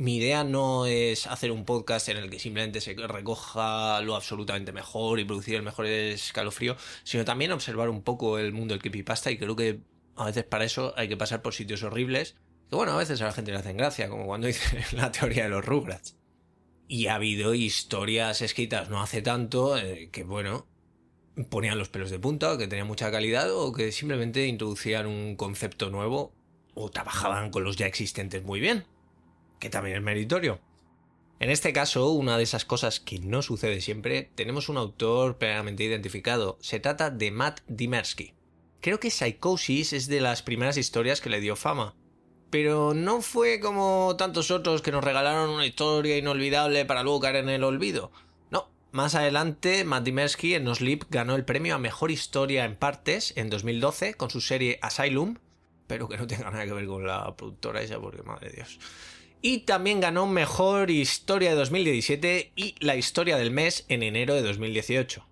mi 0.00 0.16
idea 0.16 0.44
no 0.44 0.86
es 0.86 1.26
hacer 1.26 1.52
un 1.52 1.66
podcast 1.66 2.08
en 2.08 2.16
el 2.16 2.30
que 2.30 2.38
simplemente 2.38 2.80
se 2.80 2.94
recoja 2.94 4.00
lo 4.00 4.16
absolutamente 4.16 4.72
mejor 4.72 5.20
y 5.20 5.26
producir 5.26 5.56
el 5.56 5.62
mejor 5.62 5.84
escalofrío, 5.84 6.74
sino 7.04 7.26
también 7.26 7.52
observar 7.52 7.90
un 7.90 8.02
poco 8.02 8.38
el 8.38 8.52
mundo 8.52 8.72
del 8.72 8.80
creepypasta 8.80 9.30
y 9.30 9.36
creo 9.36 9.54
que 9.54 9.80
a 10.16 10.24
veces 10.24 10.44
para 10.44 10.64
eso 10.64 10.94
hay 10.96 11.06
que 11.06 11.18
pasar 11.18 11.42
por 11.42 11.52
sitios 11.52 11.82
horribles 11.82 12.36
que 12.70 12.76
bueno, 12.76 12.92
a 12.92 12.96
veces 12.96 13.20
a 13.20 13.26
la 13.26 13.32
gente 13.32 13.50
le 13.50 13.58
hacen 13.58 13.76
gracia, 13.76 14.08
como 14.08 14.24
cuando 14.24 14.46
dice 14.46 14.82
la 14.92 15.12
teoría 15.12 15.42
de 15.42 15.48
los 15.50 15.64
Rugrats. 15.64 16.16
Y 16.88 17.08
ha 17.08 17.16
habido 17.16 17.52
historias 17.54 18.40
escritas 18.40 18.88
no 18.88 19.02
hace 19.02 19.20
tanto 19.20 19.76
eh, 19.76 20.08
que 20.10 20.24
bueno, 20.24 20.66
ponían 21.48 21.78
los 21.78 21.88
pelos 21.88 22.10
de 22.10 22.18
punta, 22.18 22.58
que 22.58 22.68
tenían 22.68 22.86
mucha 22.86 23.10
calidad 23.10 23.50
o 23.52 23.72
que 23.72 23.92
simplemente 23.92 24.46
introducían 24.46 25.06
un 25.06 25.36
concepto 25.36 25.90
nuevo 25.90 26.32
o 26.74 26.90
trabajaban 26.90 27.50
con 27.50 27.64
los 27.64 27.76
ya 27.76 27.86
existentes 27.86 28.42
muy 28.42 28.60
bien 28.60 28.84
que 29.60 29.70
también 29.70 29.96
es 29.96 30.02
meritorio. 30.02 30.58
En 31.38 31.50
este 31.50 31.72
caso, 31.72 32.10
una 32.10 32.36
de 32.36 32.42
esas 32.42 32.64
cosas 32.64 32.98
que 32.98 33.18
no 33.18 33.42
sucede 33.42 33.80
siempre, 33.80 34.30
tenemos 34.34 34.68
un 34.68 34.76
autor 34.76 35.38
plenamente 35.38 35.84
identificado. 35.84 36.58
Se 36.60 36.80
trata 36.80 37.10
de 37.10 37.30
Matt 37.30 37.60
Dimersky. 37.68 38.34
Creo 38.80 38.98
que 38.98 39.10
Psychosis 39.10 39.92
es 39.92 40.08
de 40.08 40.20
las 40.20 40.42
primeras 40.42 40.76
historias 40.76 41.20
que 41.20 41.30
le 41.30 41.40
dio 41.40 41.56
fama. 41.56 41.94
Pero 42.50 42.94
no 42.94 43.22
fue 43.22 43.60
como 43.60 44.16
tantos 44.18 44.50
otros 44.50 44.82
que 44.82 44.90
nos 44.90 45.04
regalaron 45.04 45.50
una 45.50 45.66
historia 45.66 46.18
inolvidable 46.18 46.84
para 46.84 47.02
luego 47.02 47.20
caer 47.20 47.36
en 47.36 47.48
el 47.48 47.64
olvido. 47.64 48.10
Más 48.92 49.14
adelante 49.14 49.84
Matt 49.84 50.02
Dimersky 50.02 50.54
en 50.54 50.64
No 50.64 50.74
Sleep 50.74 51.04
ganó 51.10 51.36
el 51.36 51.44
premio 51.44 51.76
a 51.76 51.78
Mejor 51.78 52.10
Historia 52.10 52.64
en 52.64 52.74
Partes 52.74 53.32
en 53.36 53.48
2012 53.48 54.14
con 54.14 54.30
su 54.30 54.40
serie 54.40 54.80
Asylum, 54.82 55.36
pero 55.86 56.08
que 56.08 56.16
no 56.16 56.26
tenga 56.26 56.50
nada 56.50 56.66
que 56.66 56.72
ver 56.72 56.86
con 56.86 57.06
la 57.06 57.36
productora 57.36 57.82
esa 57.82 58.00
porque 58.00 58.24
madre 58.24 58.50
de 58.50 58.56
Dios. 58.56 58.80
Y 59.42 59.58
también 59.58 60.00
ganó 60.00 60.26
Mejor 60.26 60.90
Historia 60.90 61.50
de 61.50 61.56
2017 61.56 62.52
y 62.56 62.74
la 62.80 62.96
Historia 62.96 63.36
del 63.36 63.52
Mes 63.52 63.86
en 63.88 64.02
enero 64.02 64.34
de 64.34 64.42
2018. 64.42 65.24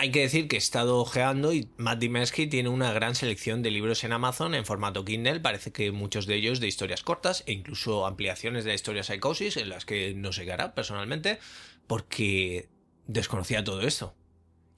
Hay 0.00 0.12
que 0.12 0.22
decir 0.22 0.48
que 0.48 0.56
he 0.56 0.58
estado 0.58 0.96
ojeando 0.96 1.52
y 1.52 1.68
Matt 1.76 1.98
Dimensky 1.98 2.46
tiene 2.46 2.70
una 2.70 2.90
gran 2.90 3.14
selección 3.14 3.60
de 3.60 3.70
libros 3.70 4.02
en 4.02 4.12
Amazon 4.12 4.54
en 4.54 4.64
formato 4.64 5.04
Kindle, 5.04 5.40
parece 5.40 5.72
que 5.72 5.92
muchos 5.92 6.24
de 6.24 6.36
ellos 6.36 6.58
de 6.58 6.68
historias 6.68 7.02
cortas 7.02 7.44
e 7.46 7.52
incluso 7.52 8.06
ampliaciones 8.06 8.64
de 8.64 8.70
la 8.70 8.76
historia 8.76 9.02
Psychosis, 9.02 9.58
en 9.58 9.68
las 9.68 9.84
que 9.84 10.14
no 10.14 10.30
qué 10.30 10.50
hará 10.50 10.74
personalmente, 10.74 11.38
porque 11.86 12.70
desconocía 13.08 13.62
todo 13.62 13.82
esto. 13.82 14.14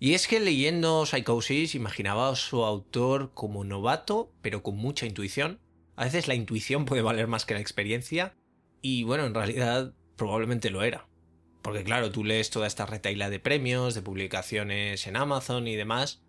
Y 0.00 0.14
es 0.14 0.26
que 0.26 0.40
leyendo 0.40 1.06
Psychosis 1.06 1.76
imaginaba 1.76 2.30
a 2.30 2.34
su 2.34 2.64
autor 2.64 3.30
como 3.32 3.62
novato, 3.62 4.32
pero 4.42 4.64
con 4.64 4.76
mucha 4.76 5.06
intuición, 5.06 5.60
a 5.94 6.02
veces 6.02 6.26
la 6.26 6.34
intuición 6.34 6.84
puede 6.84 7.02
valer 7.02 7.28
más 7.28 7.46
que 7.46 7.54
la 7.54 7.60
experiencia 7.60 8.34
y 8.80 9.04
bueno, 9.04 9.24
en 9.26 9.34
realidad 9.34 9.94
probablemente 10.16 10.70
lo 10.70 10.82
era. 10.82 11.06
Porque 11.62 11.84
claro, 11.84 12.10
tú 12.10 12.24
lees 12.24 12.50
toda 12.50 12.66
esta 12.66 12.86
retaila 12.86 13.30
de 13.30 13.38
premios, 13.38 13.94
de 13.94 14.02
publicaciones 14.02 15.06
en 15.06 15.16
Amazon 15.16 15.66
y 15.68 15.76
demás, 15.76 16.20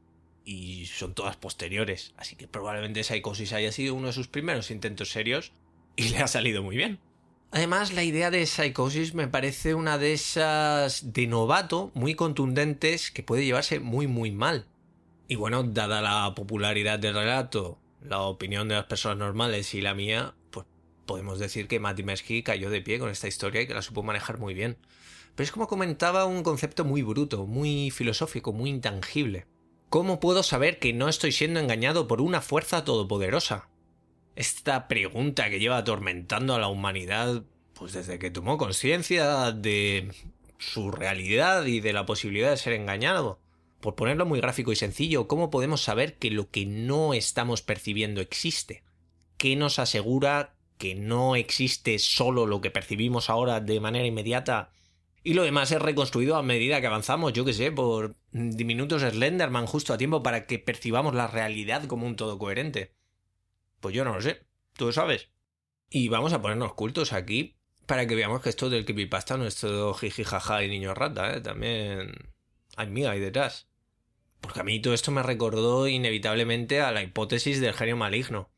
y 0.46 0.86
son 0.86 1.14
todas 1.14 1.36
posteriores. 1.36 2.14
Así 2.18 2.36
que 2.36 2.48
probablemente 2.48 3.04
Psychosis 3.04 3.54
haya 3.54 3.72
sido 3.72 3.96
uno 3.96 4.08
de 4.08 4.14
sus 4.14 4.28
primeros 4.28 4.72
intentos 4.72 5.10
serios 5.10 5.52
y 5.96 6.10
le 6.10 6.20
ha 6.20 6.28
salido 6.28 6.62
muy 6.62 6.78
bien. 6.78 7.00
Además, 7.52 7.94
la 7.94 8.04
idea 8.04 8.32
de 8.32 8.46
Psychosis 8.46 9.14
me 9.14 9.28
parece 9.28 9.76
una 9.76 9.98
de 9.98 10.14
esas 10.14 11.14
de 11.14 11.28
novato 11.28 11.92
muy 11.94 12.16
contundentes 12.16 13.12
que 13.12 13.24
puede 13.24 13.46
llevarse 13.46 13.80
muy 13.80 14.08
muy 14.08 14.32
mal. 14.32 14.66
Y 15.28 15.36
bueno, 15.36 15.64
dada 15.64 16.02
la 16.02 16.34
popularidad 16.36 17.00
del 17.00 17.16
relato 17.16 17.80
la 18.08 18.22
opinión 18.22 18.68
de 18.68 18.76
las 18.76 18.86
personas 18.86 19.18
normales 19.18 19.74
y 19.74 19.82
la 19.82 19.94
mía, 19.94 20.34
pues 20.52 20.66
podemos 21.06 21.40
decir 21.40 21.68
que 21.68 21.80
Matt 21.80 21.98
Dimesky 21.98 22.44
cayó 22.44 22.70
de 22.70 22.82
pie 22.82 23.00
con 23.00 23.10
esta 23.10 23.28
historia 23.28 23.62
y 23.62 23.68
que 23.68 23.74
la 23.74 23.82
supo 23.82 24.04
manejar 24.04 24.40
muy 24.40 24.54
bien. 24.54 24.78
Pero 25.36 25.46
es 25.46 25.52
como 25.52 25.68
comentaba 25.68 26.26
un 26.26 26.44
concepto 26.44 26.86
muy 26.86 27.02
bruto, 27.02 27.46
muy 27.46 27.92
filosófico, 27.92 28.54
muy 28.54 28.70
intangible. 28.70 29.48
¿Cómo 29.90 30.20
puedo 30.20 30.44
saber 30.44 30.80
que 30.80 30.94
no 30.94 31.10
estoy 31.10 31.32
siendo 31.32 31.60
engañado 31.60 32.08
por 32.08 32.22
una 32.22 32.42
fuerza 32.42 32.84
todopoderosa? 32.84 33.70
Esta 34.36 34.88
pregunta 34.88 35.50
que 35.50 35.60
lleva 35.60 35.78
atormentando 35.78 36.56
a 36.56 36.60
la 36.60 36.68
humanidad, 36.68 37.44
pues 37.74 37.94
desde 37.94 38.20
que 38.20 38.32
tomó 38.32 38.58
conciencia 38.58 39.52
de 39.52 40.12
su 40.58 40.92
realidad 40.92 41.66
y 41.66 41.80
de 41.80 41.94
la 41.94 42.06
posibilidad 42.06 42.50
de 42.50 42.58
ser 42.58 42.74
engañado 42.74 43.40
por 43.84 43.96
ponerlo 43.96 44.26
muy 44.26 44.40
gráfico 44.40 44.72
y 44.72 44.78
sencillo, 44.78 45.28
¿cómo 45.28 45.50
podemos 45.50 45.82
saber 45.82 46.18
que 46.18 46.32
lo 46.32 46.50
que 46.50 46.66
no 46.66 47.14
estamos 47.14 47.62
percibiendo 47.62 48.22
existe? 48.22 48.82
¿Qué 49.38 49.58
nos 49.58 49.78
asegura 49.78 50.56
que 50.78 50.96
no 50.96 51.36
existe 51.36 52.00
solo 52.00 52.48
lo 52.48 52.62
que 52.62 52.72
percibimos 52.72 53.30
ahora 53.30 53.60
de 53.60 53.82
manera 53.82 54.08
inmediata 54.08 54.72
y 55.24 55.34
lo 55.34 55.44
demás 55.44 55.72
es 55.72 55.82
reconstruido 55.82 56.36
a 56.36 56.44
medida 56.44 56.82
que 56.82 56.88
avanzamos, 56.88 57.34
yo 57.34 57.46
que 57.46 57.54
sé, 57.54 57.72
por 57.72 58.16
diminutos 58.32 59.02
Slenderman 59.02 59.66
justo 59.66 59.94
a 59.94 59.98
tiempo 59.98 60.22
para 60.22 60.46
que 60.46 60.60
percibamos 60.60 61.16
la 61.16 61.28
realidad 61.28 61.86
como 61.86 62.06
un 62.06 62.16
todo 62.16 62.38
coherente. 62.38 62.94
Pues 63.80 63.96
yo 63.96 64.04
no 64.04 64.14
lo 64.14 64.22
sé, 64.22 64.46
tú 64.74 64.88
lo 64.88 64.92
sabes. 64.92 65.30
Y 65.90 66.10
vamos 66.10 66.34
a 66.34 66.42
ponernos 66.42 66.74
cultos 66.74 67.14
aquí 67.14 67.56
para 67.86 68.08
que 68.08 68.16
veamos 68.16 68.42
que 68.42 68.50
esto 68.50 68.70
del 68.70 68.86
creepypasta 68.86 69.38
no 69.38 69.46
es 69.46 69.56
todo 69.56 69.94
jiji 69.94 70.24
jaja 70.24 70.64
y 70.64 70.70
niño 70.70 70.94
rata, 70.94 71.36
¿eh? 71.36 71.42
También 71.42 72.12
hay 72.76 72.88
miga 72.88 73.12
ahí 73.12 73.20
detrás. 73.20 73.68
Porque 74.42 74.60
a 74.60 74.64
mí 74.64 74.82
todo 74.82 74.94
esto 74.94 75.12
me 75.12 75.24
recordó 75.24 75.88
inevitablemente 75.88 76.82
a 76.82 76.92
la 76.92 77.02
hipótesis 77.02 77.62
del 77.62 77.74
genio 77.74 77.96
maligno. 77.96 78.50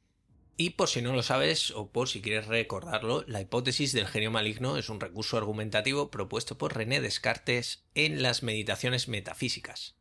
Y 0.58 0.72
por 0.72 0.88
si 0.88 1.02
no 1.02 1.14
lo 1.14 1.22
sabes, 1.22 1.72
o 1.72 1.92
por 1.92 2.08
si 2.08 2.22
quieres 2.22 2.48
recordarlo, 2.48 3.26
la 3.28 3.42
hipótesis 3.42 3.92
del 3.92 4.08
genio 4.08 4.32
maligno 4.32 4.78
es 4.78 4.88
un 4.88 5.02
recurso 5.02 5.38
argumentativo 5.38 6.10
propuesto 6.10 6.58
por 6.58 6.76
René 6.76 7.02
Descartes 7.02 7.84
en 7.94 8.22
las 8.22 8.42
meditaciones 8.42 9.10
metafísicas. 9.10 9.96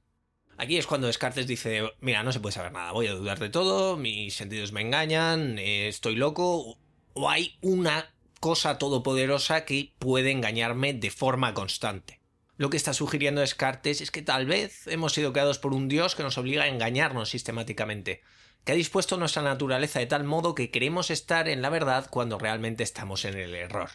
Aquí 0.57 0.77
es 0.77 0.87
cuando 0.87 1.09
Descartes 1.09 1.49
dice, 1.49 1.83
mira, 2.01 2.23
no 2.23 2.31
se 2.31 2.39
puede 2.39 2.53
saber 2.53 2.71
nada, 2.71 2.93
voy 2.93 3.09
a 3.09 3.15
dudar 3.15 3.41
de 3.41 3.51
todo, 3.51 3.97
mis 3.97 4.35
sentidos 4.35 4.71
me 4.71 4.83
engañan, 4.83 5.59
estoy 5.59 6.15
loco, 6.15 6.79
o 7.15 7.29
hay 7.29 7.59
una 7.61 8.15
cosa 8.39 8.79
todopoderosa 8.79 9.65
que 9.65 9.93
puede 9.99 10.31
engañarme 10.31 10.93
de 10.93 11.11
forma 11.11 11.55
constante. 11.55 12.21
Lo 12.57 12.71
que 12.71 12.77
está 12.77 12.95
sugiriendo 12.95 13.41
Descartes 13.41 14.01
es 14.01 14.13
que 14.13 14.23
tal 14.23 14.47
vez 14.47 14.87
hemos 14.87 15.13
sido 15.13 15.33
creados 15.33 15.59
por 15.59 15.75
un 15.75 15.89
Dios 15.89 16.15
que 16.15 16.23
nos 16.23 16.39
obliga 16.39 16.63
a 16.63 16.69
engañarnos 16.69 17.31
sistemáticamente, 17.31 18.23
que 18.65 18.73
ha 18.73 18.77
dispuesto 18.77 19.17
nuestra 19.17 19.43
naturaleza 19.43 19.99
de 19.99 20.07
tal 20.07 20.25
modo 20.25 20.55
que 20.55 20.71
queremos 20.71 21.11
estar 21.11 21.49
en 21.49 21.63
la 21.63 21.71
verdad 21.71 22.09
cuando 22.11 22.39
realmente 22.39 22.83
estamos 22.83 23.25
en 23.25 23.39
el 23.39 23.55
error. 23.55 23.91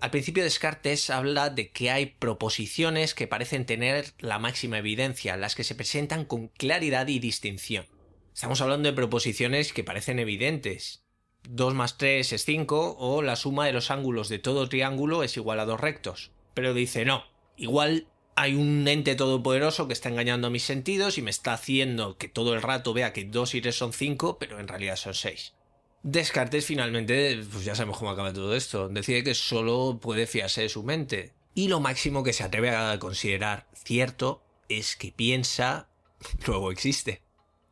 Al 0.00 0.10
principio 0.10 0.44
Descartes 0.44 1.08
habla 1.08 1.48
de 1.48 1.70
que 1.70 1.90
hay 1.90 2.06
proposiciones 2.06 3.14
que 3.14 3.26
parecen 3.26 3.64
tener 3.64 4.12
la 4.18 4.38
máxima 4.38 4.78
evidencia, 4.78 5.36
las 5.38 5.54
que 5.54 5.64
se 5.64 5.74
presentan 5.74 6.26
con 6.26 6.48
claridad 6.48 7.08
y 7.08 7.18
distinción. 7.18 7.86
Estamos 8.34 8.60
hablando 8.60 8.88
de 8.88 8.94
proposiciones 8.94 9.72
que 9.72 9.84
parecen 9.84 10.18
evidentes. 10.18 11.04
2 11.48 11.72
más 11.74 11.96
3 11.96 12.32
es 12.32 12.44
5 12.44 12.96
o 12.98 13.22
la 13.22 13.36
suma 13.36 13.66
de 13.66 13.72
los 13.72 13.90
ángulos 13.90 14.28
de 14.28 14.38
todo 14.38 14.68
triángulo 14.68 15.22
es 15.22 15.36
igual 15.36 15.60
a 15.60 15.64
dos 15.64 15.80
rectos. 15.80 16.32
Pero 16.52 16.74
dice 16.74 17.04
no, 17.04 17.24
igual 17.56 18.08
hay 18.36 18.54
un 18.54 18.86
ente 18.88 19.14
todopoderoso 19.14 19.86
que 19.86 19.92
está 19.92 20.08
engañando 20.08 20.48
a 20.48 20.50
mis 20.50 20.64
sentidos 20.64 21.18
y 21.18 21.22
me 21.22 21.30
está 21.30 21.52
haciendo 21.52 22.16
que 22.16 22.28
todo 22.28 22.54
el 22.54 22.62
rato 22.62 22.92
vea 22.92 23.12
que 23.12 23.24
2 23.24 23.54
y 23.54 23.60
3 23.60 23.76
son 23.76 23.92
5, 23.92 24.38
pero 24.38 24.58
en 24.60 24.68
realidad 24.68 24.96
son 24.96 25.14
6. 25.14 25.54
Descartes 26.02 26.66
finalmente, 26.66 27.40
pues 27.50 27.64
ya 27.64 27.74
sabemos 27.74 27.98
cómo 27.98 28.10
acaba 28.10 28.32
todo 28.32 28.54
esto, 28.54 28.88
decide 28.88 29.24
que 29.24 29.34
solo 29.34 29.98
puede 30.00 30.26
fiarse 30.26 30.62
de 30.62 30.68
su 30.68 30.82
mente. 30.82 31.32
Y 31.54 31.68
lo 31.68 31.80
máximo 31.80 32.22
que 32.22 32.32
se 32.32 32.42
atreve 32.42 32.70
a 32.70 32.98
considerar 32.98 33.66
cierto 33.72 34.42
es 34.68 34.96
que 34.96 35.12
piensa, 35.12 35.88
luego 36.46 36.72
existe. 36.72 37.22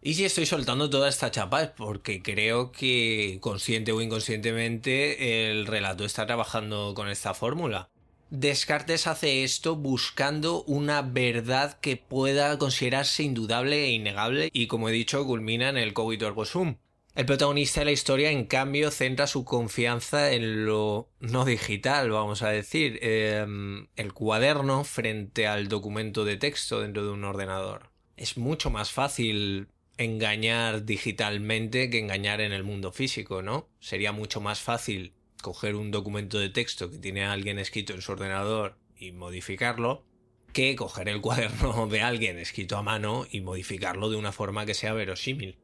Y 0.04 0.14
si 0.14 0.24
estoy 0.24 0.46
soltando 0.46 0.90
toda 0.90 1.08
esta 1.08 1.30
chapa 1.30 1.62
es 1.62 1.70
porque 1.70 2.22
creo 2.22 2.72
que 2.72 3.38
consciente 3.40 3.92
o 3.92 4.00
inconscientemente 4.00 5.50
el 5.50 5.66
relato 5.66 6.04
está 6.04 6.26
trabajando 6.26 6.92
con 6.94 7.08
esta 7.08 7.34
fórmula. 7.34 7.88
Descartes 8.34 9.06
hace 9.06 9.44
esto 9.44 9.76
buscando 9.76 10.62
una 10.62 11.02
verdad 11.02 11.78
que 11.80 11.98
pueda 11.98 12.56
considerarse 12.56 13.24
indudable 13.24 13.84
e 13.84 13.90
innegable 13.90 14.48
y 14.54 14.68
como 14.68 14.88
he 14.88 14.92
dicho 14.92 15.26
culmina 15.26 15.68
en 15.68 15.76
el 15.76 15.92
cogito 15.92 16.26
ergo 16.26 16.46
sum, 16.46 16.76
El 17.14 17.26
protagonista 17.26 17.82
de 17.82 17.84
la 17.84 17.92
historia, 17.92 18.30
en 18.30 18.46
cambio, 18.46 18.90
centra 18.90 19.26
su 19.26 19.44
confianza 19.44 20.32
en 20.32 20.64
lo 20.64 21.10
no 21.20 21.44
digital, 21.44 22.10
vamos 22.10 22.40
a 22.40 22.48
decir, 22.48 23.00
em, 23.02 23.88
el 23.96 24.14
cuaderno 24.14 24.82
frente 24.84 25.46
al 25.46 25.68
documento 25.68 26.24
de 26.24 26.38
texto 26.38 26.80
dentro 26.80 27.04
de 27.04 27.10
un 27.10 27.24
ordenador. 27.24 27.90
Es 28.16 28.38
mucho 28.38 28.70
más 28.70 28.92
fácil 28.92 29.68
engañar 29.98 30.86
digitalmente 30.86 31.90
que 31.90 31.98
engañar 31.98 32.40
en 32.40 32.54
el 32.54 32.64
mundo 32.64 32.92
físico, 32.92 33.42
¿no? 33.42 33.68
Sería 33.78 34.12
mucho 34.12 34.40
más 34.40 34.60
fácil 34.60 35.12
coger 35.42 35.74
un 35.74 35.90
documento 35.90 36.38
de 36.38 36.48
texto 36.48 36.90
que 36.90 36.98
tiene 36.98 37.24
alguien 37.24 37.58
escrito 37.58 37.92
en 37.92 38.00
su 38.00 38.12
ordenador 38.12 38.78
y 38.96 39.12
modificarlo 39.12 40.06
que 40.54 40.74
coger 40.76 41.08
el 41.08 41.20
cuaderno 41.20 41.86
de 41.88 42.00
alguien 42.00 42.38
escrito 42.38 42.78
a 42.78 42.82
mano 42.82 43.26
y 43.30 43.42
modificarlo 43.42 44.08
de 44.08 44.16
una 44.16 44.32
forma 44.32 44.64
que 44.64 44.74
sea 44.74 44.94
verosímil. 44.94 45.58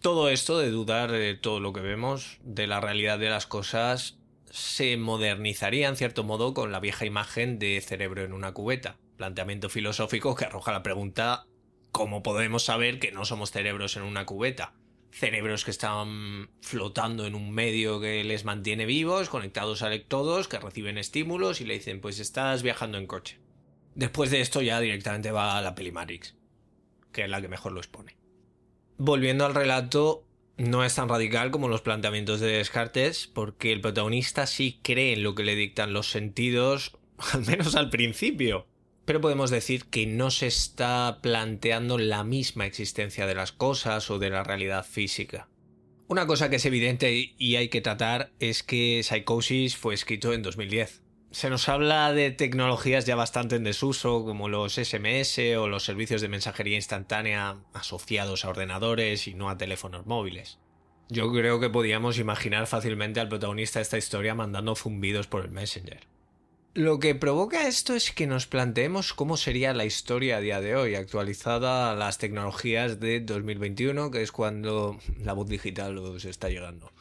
Todo 0.00 0.30
esto 0.30 0.58
de 0.58 0.70
dudar 0.70 1.12
de 1.12 1.34
todo 1.34 1.60
lo 1.60 1.72
que 1.72 1.80
vemos, 1.80 2.38
de 2.42 2.66
la 2.66 2.80
realidad 2.80 3.18
de 3.18 3.28
las 3.28 3.46
cosas, 3.46 4.18
se 4.50 4.96
modernizaría 4.96 5.88
en 5.88 5.96
cierto 5.96 6.24
modo 6.24 6.54
con 6.54 6.72
la 6.72 6.80
vieja 6.80 7.04
imagen 7.04 7.58
de 7.58 7.80
cerebro 7.80 8.24
en 8.24 8.32
una 8.32 8.52
cubeta, 8.52 8.98
planteamiento 9.16 9.68
filosófico 9.68 10.34
que 10.34 10.46
arroja 10.46 10.72
la 10.72 10.82
pregunta 10.82 11.46
¿cómo 11.92 12.22
podemos 12.22 12.64
saber 12.64 12.98
que 12.98 13.12
no 13.12 13.24
somos 13.24 13.50
cerebros 13.50 13.96
en 13.96 14.02
una 14.02 14.26
cubeta? 14.26 14.72
Cerebros 15.12 15.64
que 15.64 15.70
están 15.70 16.50
flotando 16.60 17.26
en 17.26 17.34
un 17.34 17.50
medio 17.50 18.00
que 18.00 18.22
les 18.24 18.44
mantiene 18.44 18.86
vivos, 18.86 19.28
conectados 19.28 19.82
a 19.82 19.88
electrodos, 19.88 20.48
que 20.48 20.58
reciben 20.58 20.98
estímulos 20.98 21.60
y 21.60 21.64
le 21.64 21.74
dicen 21.74 22.00
pues 22.00 22.20
estás 22.20 22.62
viajando 22.62 22.98
en 22.98 23.06
coche. 23.06 23.38
Después 23.94 24.30
de 24.30 24.40
esto 24.40 24.62
ya 24.62 24.80
directamente 24.80 25.32
va 25.32 25.58
a 25.58 25.62
la 25.62 25.74
peli 25.74 25.92
Matrix, 25.92 26.36
que 27.12 27.24
es 27.24 27.30
la 27.30 27.40
que 27.40 27.48
mejor 27.48 27.72
lo 27.72 27.80
expone 27.80 28.20
volviendo 29.00 29.46
al 29.46 29.54
relato, 29.54 30.26
no 30.58 30.84
es 30.84 30.94
tan 30.94 31.08
radical 31.08 31.50
como 31.50 31.68
los 31.68 31.80
planteamientos 31.80 32.38
de 32.38 32.48
Descartes, 32.48 33.26
porque 33.26 33.72
el 33.72 33.80
protagonista 33.80 34.46
sí 34.46 34.78
cree 34.82 35.14
en 35.14 35.22
lo 35.22 35.34
que 35.34 35.42
le 35.42 35.54
dictan 35.54 35.94
los 35.94 36.10
sentidos, 36.10 36.98
al 37.32 37.46
menos 37.46 37.74
al 37.74 37.88
principio. 37.88 38.66
Pero 39.04 39.20
podemos 39.20 39.50
decir 39.50 39.86
que 39.86 40.06
no 40.06 40.30
se 40.30 40.46
está 40.46 41.18
planteando 41.22 41.98
la 41.98 42.24
misma 42.24 42.66
existencia 42.66 43.26
de 43.26 43.34
las 43.34 43.52
cosas 43.52 44.10
o 44.10 44.18
de 44.18 44.30
la 44.30 44.44
realidad 44.44 44.84
física. 44.84 45.48
Una 46.06 46.26
cosa 46.26 46.50
que 46.50 46.56
es 46.56 46.66
evidente 46.66 47.34
y 47.36 47.56
hay 47.56 47.68
que 47.68 47.80
tratar 47.80 48.32
es 48.40 48.62
que 48.62 49.02
Psychosis 49.02 49.76
fue 49.76 49.94
escrito 49.94 50.32
en 50.32 50.42
2010 50.42 51.02
se 51.30 51.48
nos 51.48 51.68
habla 51.68 52.12
de 52.12 52.32
tecnologías 52.32 53.06
ya 53.06 53.14
bastante 53.14 53.56
en 53.56 53.64
desuso, 53.64 54.24
como 54.24 54.48
los 54.48 54.74
SMS 54.74 55.38
o 55.56 55.68
los 55.68 55.84
servicios 55.84 56.20
de 56.20 56.28
mensajería 56.28 56.76
instantánea 56.76 57.58
asociados 57.72 58.44
a 58.44 58.48
ordenadores 58.48 59.28
y 59.28 59.34
no 59.34 59.48
a 59.48 59.56
teléfonos 59.56 60.06
móviles. 60.06 60.58
Yo 61.08 61.32
creo 61.32 61.60
que 61.60 61.70
podíamos 61.70 62.18
imaginar 62.18 62.66
fácilmente 62.66 63.20
al 63.20 63.28
protagonista 63.28 63.78
de 63.78 63.84
esta 63.84 63.98
historia 63.98 64.34
mandando 64.34 64.74
zumbidos 64.74 65.26
por 65.26 65.44
el 65.44 65.50
Messenger. 65.50 66.06
Lo 66.72 67.00
que 67.00 67.16
provoca 67.16 67.66
esto 67.66 67.94
es 67.94 68.12
que 68.12 68.28
nos 68.28 68.46
planteemos 68.46 69.12
cómo 69.12 69.36
sería 69.36 69.74
la 69.74 69.84
historia 69.84 70.36
a 70.36 70.40
día 70.40 70.60
de 70.60 70.76
hoy, 70.76 70.94
actualizada 70.94 71.90
a 71.90 71.96
las 71.96 72.18
tecnologías 72.18 73.00
de 73.00 73.20
2021, 73.20 74.12
que 74.12 74.22
es 74.22 74.30
cuando 74.30 74.98
la 75.18 75.32
voz 75.32 75.48
digital 75.48 75.98
os 75.98 76.24
está 76.24 76.48
llegando. 76.48 76.92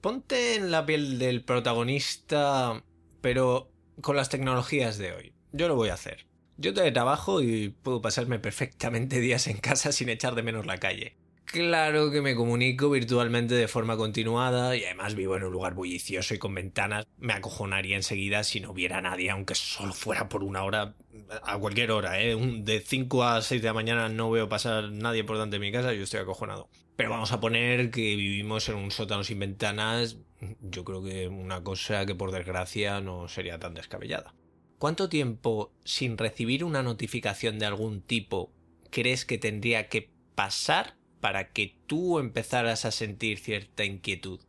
Ponte 0.00 0.54
en 0.54 0.70
la 0.70 0.86
piel 0.86 1.18
del 1.18 1.44
protagonista 1.44 2.82
pero 3.24 3.70
con 4.02 4.16
las 4.16 4.28
tecnologías 4.28 4.98
de 4.98 5.12
hoy. 5.12 5.32
Yo 5.52 5.66
lo 5.66 5.76
voy 5.76 5.88
a 5.88 5.94
hacer. 5.94 6.26
Yo 6.58 6.74
trabajo 6.74 7.40
y 7.40 7.70
puedo 7.70 8.02
pasarme 8.02 8.38
perfectamente 8.38 9.18
días 9.18 9.46
en 9.46 9.56
casa 9.56 9.92
sin 9.92 10.10
echar 10.10 10.34
de 10.34 10.42
menos 10.42 10.66
la 10.66 10.76
calle. 10.76 11.16
Claro 11.54 12.10
que 12.10 12.20
me 12.20 12.34
comunico 12.34 12.90
virtualmente 12.90 13.54
de 13.54 13.68
forma 13.68 13.96
continuada 13.96 14.76
y 14.76 14.84
además 14.84 15.14
vivo 15.14 15.36
en 15.36 15.44
un 15.44 15.52
lugar 15.52 15.74
bullicioso 15.74 16.34
y 16.34 16.38
con 16.38 16.52
ventanas. 16.52 17.06
Me 17.16 17.32
acojonaría 17.32 17.94
enseguida 17.94 18.42
si 18.42 18.58
no 18.58 18.72
hubiera 18.72 19.00
nadie, 19.00 19.30
aunque 19.30 19.54
solo 19.54 19.92
fuera 19.92 20.28
por 20.28 20.42
una 20.42 20.64
hora, 20.64 20.96
a 21.44 21.56
cualquier 21.56 21.92
hora, 21.92 22.20
¿eh? 22.20 22.34
De 22.34 22.80
5 22.80 23.22
a 23.22 23.40
6 23.40 23.62
de 23.62 23.68
la 23.68 23.72
mañana 23.72 24.08
no 24.08 24.32
veo 24.32 24.48
pasar 24.48 24.90
nadie 24.90 25.22
por 25.22 25.36
delante 25.36 25.54
de 25.54 25.60
mi 25.60 25.70
casa 25.70 25.94
y 25.94 25.98
yo 25.98 26.02
estoy 26.02 26.18
acojonado. 26.18 26.68
Pero 26.96 27.10
vamos 27.10 27.30
a 27.30 27.38
poner 27.38 27.92
que 27.92 28.16
vivimos 28.16 28.68
en 28.68 28.74
un 28.74 28.90
sótano 28.90 29.22
sin 29.22 29.38
ventanas 29.38 30.16
yo 30.60 30.84
creo 30.84 31.04
que 31.04 31.28
una 31.28 31.62
cosa 31.62 32.04
que 32.04 32.16
por 32.16 32.32
desgracia 32.32 33.00
no 33.00 33.28
sería 33.28 33.60
tan 33.60 33.74
descabellada. 33.74 34.34
¿Cuánto 34.78 35.08
tiempo 35.08 35.72
sin 35.84 36.18
recibir 36.18 36.64
una 36.64 36.82
notificación 36.82 37.60
de 37.60 37.66
algún 37.66 38.02
tipo 38.02 38.50
crees 38.90 39.24
que 39.24 39.38
tendría 39.38 39.88
que 39.88 40.10
pasar 40.34 40.96
para 41.24 41.52
que 41.52 41.74
tú 41.86 42.18
empezaras 42.18 42.84
a 42.84 42.90
sentir 42.90 43.38
cierta 43.38 43.82
inquietud? 43.82 44.40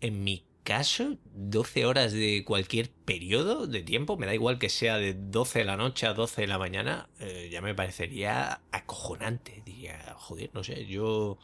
En 0.00 0.24
mi 0.24 0.44
caso, 0.64 1.18
12 1.36 1.86
horas 1.86 2.12
de 2.12 2.42
cualquier 2.44 2.90
periodo 2.90 3.68
de 3.68 3.80
tiempo, 3.82 4.16
me 4.16 4.26
da 4.26 4.34
igual 4.34 4.58
que 4.58 4.70
sea 4.70 4.96
de 4.96 5.14
12 5.14 5.60
de 5.60 5.64
la 5.66 5.76
noche 5.76 6.08
a 6.08 6.12
12 6.12 6.40
de 6.40 6.46
la 6.48 6.58
mañana, 6.58 7.08
eh, 7.20 7.48
ya 7.52 7.60
me 7.60 7.76
parecería 7.76 8.60
acojonante. 8.72 9.62
Diría, 9.64 10.16
joder, 10.16 10.50
no 10.52 10.64
sé, 10.64 10.84
yo 10.86 11.38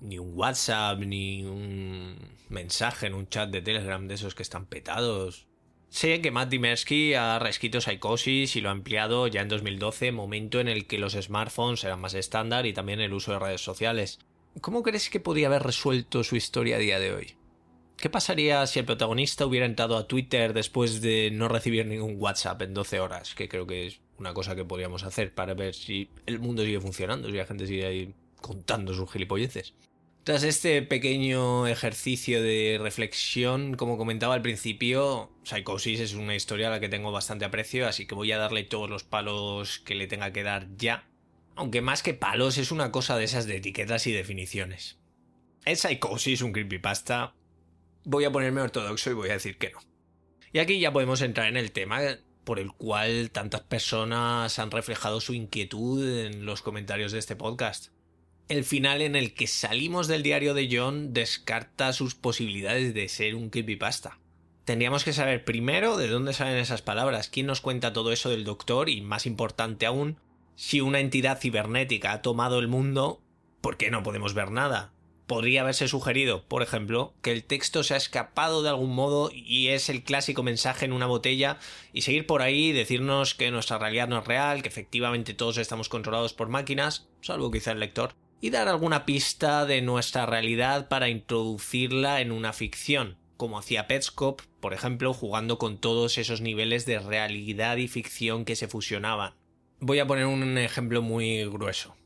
ni 0.00 0.18
un 0.18 0.32
WhatsApp, 0.34 1.00
ni 1.00 1.44
un 1.44 2.16
mensaje 2.48 3.08
en 3.08 3.12
un 3.12 3.28
chat 3.28 3.50
de 3.50 3.60
Telegram 3.60 4.08
de 4.08 4.14
esos 4.14 4.34
que 4.34 4.42
están 4.42 4.64
petados. 4.64 5.45
Sé 5.88 6.20
que 6.20 6.30
Matt 6.30 6.50
Dimersky 6.50 7.14
ha 7.14 7.38
reescrito 7.38 7.80
Psychosis 7.80 8.56
y 8.56 8.60
lo 8.60 8.68
ha 8.68 8.72
ampliado 8.72 9.26
ya 9.28 9.40
en 9.40 9.48
2012, 9.48 10.12
momento 10.12 10.60
en 10.60 10.68
el 10.68 10.86
que 10.86 10.98
los 10.98 11.14
smartphones 11.14 11.84
eran 11.84 12.00
más 12.00 12.14
estándar 12.14 12.66
y 12.66 12.72
también 12.72 13.00
el 13.00 13.14
uso 13.14 13.32
de 13.32 13.38
redes 13.38 13.62
sociales. 13.62 14.18
¿Cómo 14.60 14.82
crees 14.82 15.10
que 15.10 15.20
podría 15.20 15.46
haber 15.46 15.62
resuelto 15.62 16.24
su 16.24 16.36
historia 16.36 16.76
a 16.76 16.80
día 16.80 16.98
de 16.98 17.12
hoy? 17.12 17.34
¿Qué 17.96 18.10
pasaría 18.10 18.66
si 18.66 18.78
el 18.78 18.84
protagonista 18.84 19.46
hubiera 19.46 19.64
entrado 19.64 19.96
a 19.96 20.06
Twitter 20.06 20.52
después 20.52 21.00
de 21.00 21.30
no 21.32 21.48
recibir 21.48 21.86
ningún 21.86 22.16
WhatsApp 22.18 22.60
en 22.62 22.74
12 22.74 23.00
horas? 23.00 23.34
Que 23.34 23.48
creo 23.48 23.66
que 23.66 23.86
es 23.86 24.00
una 24.18 24.34
cosa 24.34 24.54
que 24.54 24.64
podríamos 24.64 25.02
hacer 25.02 25.34
para 25.34 25.54
ver 25.54 25.74
si 25.74 26.10
el 26.26 26.38
mundo 26.38 26.62
sigue 26.62 26.80
funcionando, 26.80 27.28
si 27.28 27.36
la 27.36 27.46
gente 27.46 27.66
sigue 27.66 27.86
ahí 27.86 28.14
contando 28.40 28.92
sus 28.92 29.10
gilipolleces. 29.10 29.72
Tras 30.26 30.42
este 30.42 30.82
pequeño 30.82 31.68
ejercicio 31.68 32.42
de 32.42 32.80
reflexión, 32.82 33.76
como 33.76 33.96
comentaba 33.96 34.34
al 34.34 34.42
principio, 34.42 35.30
Psychosis 35.44 36.00
es 36.00 36.14
una 36.14 36.34
historia 36.34 36.66
a 36.66 36.70
la 36.72 36.80
que 36.80 36.88
tengo 36.88 37.12
bastante 37.12 37.44
aprecio, 37.44 37.86
así 37.86 38.08
que 38.08 38.16
voy 38.16 38.32
a 38.32 38.38
darle 38.38 38.64
todos 38.64 38.90
los 38.90 39.04
palos 39.04 39.78
que 39.78 39.94
le 39.94 40.08
tenga 40.08 40.32
que 40.32 40.42
dar 40.42 40.66
ya. 40.76 41.08
Aunque 41.54 41.80
más 41.80 42.02
que 42.02 42.12
palos 42.12 42.58
es 42.58 42.72
una 42.72 42.90
cosa 42.90 43.16
de 43.16 43.22
esas 43.22 43.46
de 43.46 43.58
etiquetas 43.58 44.08
y 44.08 44.12
definiciones. 44.12 44.98
¿Es 45.64 45.82
Psychosis 45.82 46.42
un 46.42 46.50
creepypasta? 46.50 47.36
Voy 48.02 48.24
a 48.24 48.32
ponerme 48.32 48.62
ortodoxo 48.62 49.12
y 49.12 49.14
voy 49.14 49.28
a 49.28 49.34
decir 49.34 49.58
que 49.58 49.70
no. 49.70 49.78
Y 50.52 50.58
aquí 50.58 50.80
ya 50.80 50.92
podemos 50.92 51.22
entrar 51.22 51.46
en 51.46 51.56
el 51.56 51.70
tema 51.70 52.00
por 52.42 52.58
el 52.58 52.72
cual 52.72 53.30
tantas 53.30 53.60
personas 53.60 54.58
han 54.58 54.72
reflejado 54.72 55.20
su 55.20 55.34
inquietud 55.34 56.04
en 56.26 56.46
los 56.46 56.62
comentarios 56.62 57.12
de 57.12 57.20
este 57.20 57.36
podcast 57.36 57.95
el 58.48 58.64
final 58.64 59.02
en 59.02 59.16
el 59.16 59.34
que 59.34 59.48
salimos 59.48 60.06
del 60.06 60.22
diario 60.22 60.54
de 60.54 60.68
John 60.70 61.12
descarta 61.12 61.92
sus 61.92 62.14
posibilidades 62.14 62.94
de 62.94 63.08
ser 63.08 63.34
un 63.34 63.50
creepypasta. 63.50 64.18
Tendríamos 64.64 65.04
que 65.04 65.12
saber 65.12 65.44
primero 65.44 65.96
de 65.96 66.08
dónde 66.08 66.32
salen 66.32 66.56
esas 66.56 66.82
palabras, 66.82 67.28
quién 67.28 67.46
nos 67.46 67.60
cuenta 67.60 67.92
todo 67.92 68.12
eso 68.12 68.30
del 68.30 68.44
doctor 68.44 68.88
y, 68.88 69.00
más 69.00 69.26
importante 69.26 69.86
aún, 69.86 70.18
si 70.54 70.80
una 70.80 71.00
entidad 71.00 71.40
cibernética 71.40 72.12
ha 72.12 72.22
tomado 72.22 72.58
el 72.58 72.68
mundo, 72.68 73.20
¿por 73.60 73.76
qué 73.76 73.90
no 73.90 74.02
podemos 74.02 74.32
ver 74.34 74.50
nada? 74.52 74.92
Podría 75.26 75.62
haberse 75.62 75.88
sugerido, 75.88 76.44
por 76.44 76.62
ejemplo, 76.62 77.14
que 77.22 77.32
el 77.32 77.42
texto 77.42 77.82
se 77.82 77.94
ha 77.94 77.96
escapado 77.96 78.62
de 78.62 78.68
algún 78.68 78.94
modo 78.94 79.30
y 79.32 79.68
es 79.68 79.88
el 79.88 80.04
clásico 80.04 80.44
mensaje 80.44 80.84
en 80.84 80.92
una 80.92 81.06
botella 81.06 81.58
y 81.92 82.02
seguir 82.02 82.26
por 82.26 82.42
ahí, 82.42 82.70
decirnos 82.70 83.34
que 83.34 83.50
nuestra 83.50 83.78
realidad 83.78 84.06
no 84.06 84.18
es 84.18 84.24
real, 84.24 84.62
que 84.62 84.68
efectivamente 84.68 85.34
todos 85.34 85.58
estamos 85.58 85.88
controlados 85.88 86.32
por 86.32 86.48
máquinas, 86.48 87.08
salvo 87.22 87.50
quizá 87.50 87.72
el 87.72 87.80
lector 87.80 88.14
y 88.40 88.50
dar 88.50 88.68
alguna 88.68 89.04
pista 89.06 89.66
de 89.66 89.82
nuestra 89.82 90.26
realidad 90.26 90.88
para 90.88 91.08
introducirla 91.08 92.20
en 92.20 92.32
una 92.32 92.52
ficción, 92.52 93.16
como 93.36 93.58
hacía 93.58 93.86
Petscop, 93.86 94.40
por 94.60 94.74
ejemplo, 94.74 95.12
jugando 95.14 95.58
con 95.58 95.78
todos 95.78 96.18
esos 96.18 96.40
niveles 96.40 96.86
de 96.86 96.98
realidad 96.98 97.76
y 97.76 97.88
ficción 97.88 98.44
que 98.44 98.56
se 98.56 98.68
fusionaban. 98.68 99.34
Voy 99.80 99.98
a 99.98 100.06
poner 100.06 100.26
un 100.26 100.58
ejemplo 100.58 101.02
muy 101.02 101.44
grueso. 101.44 101.96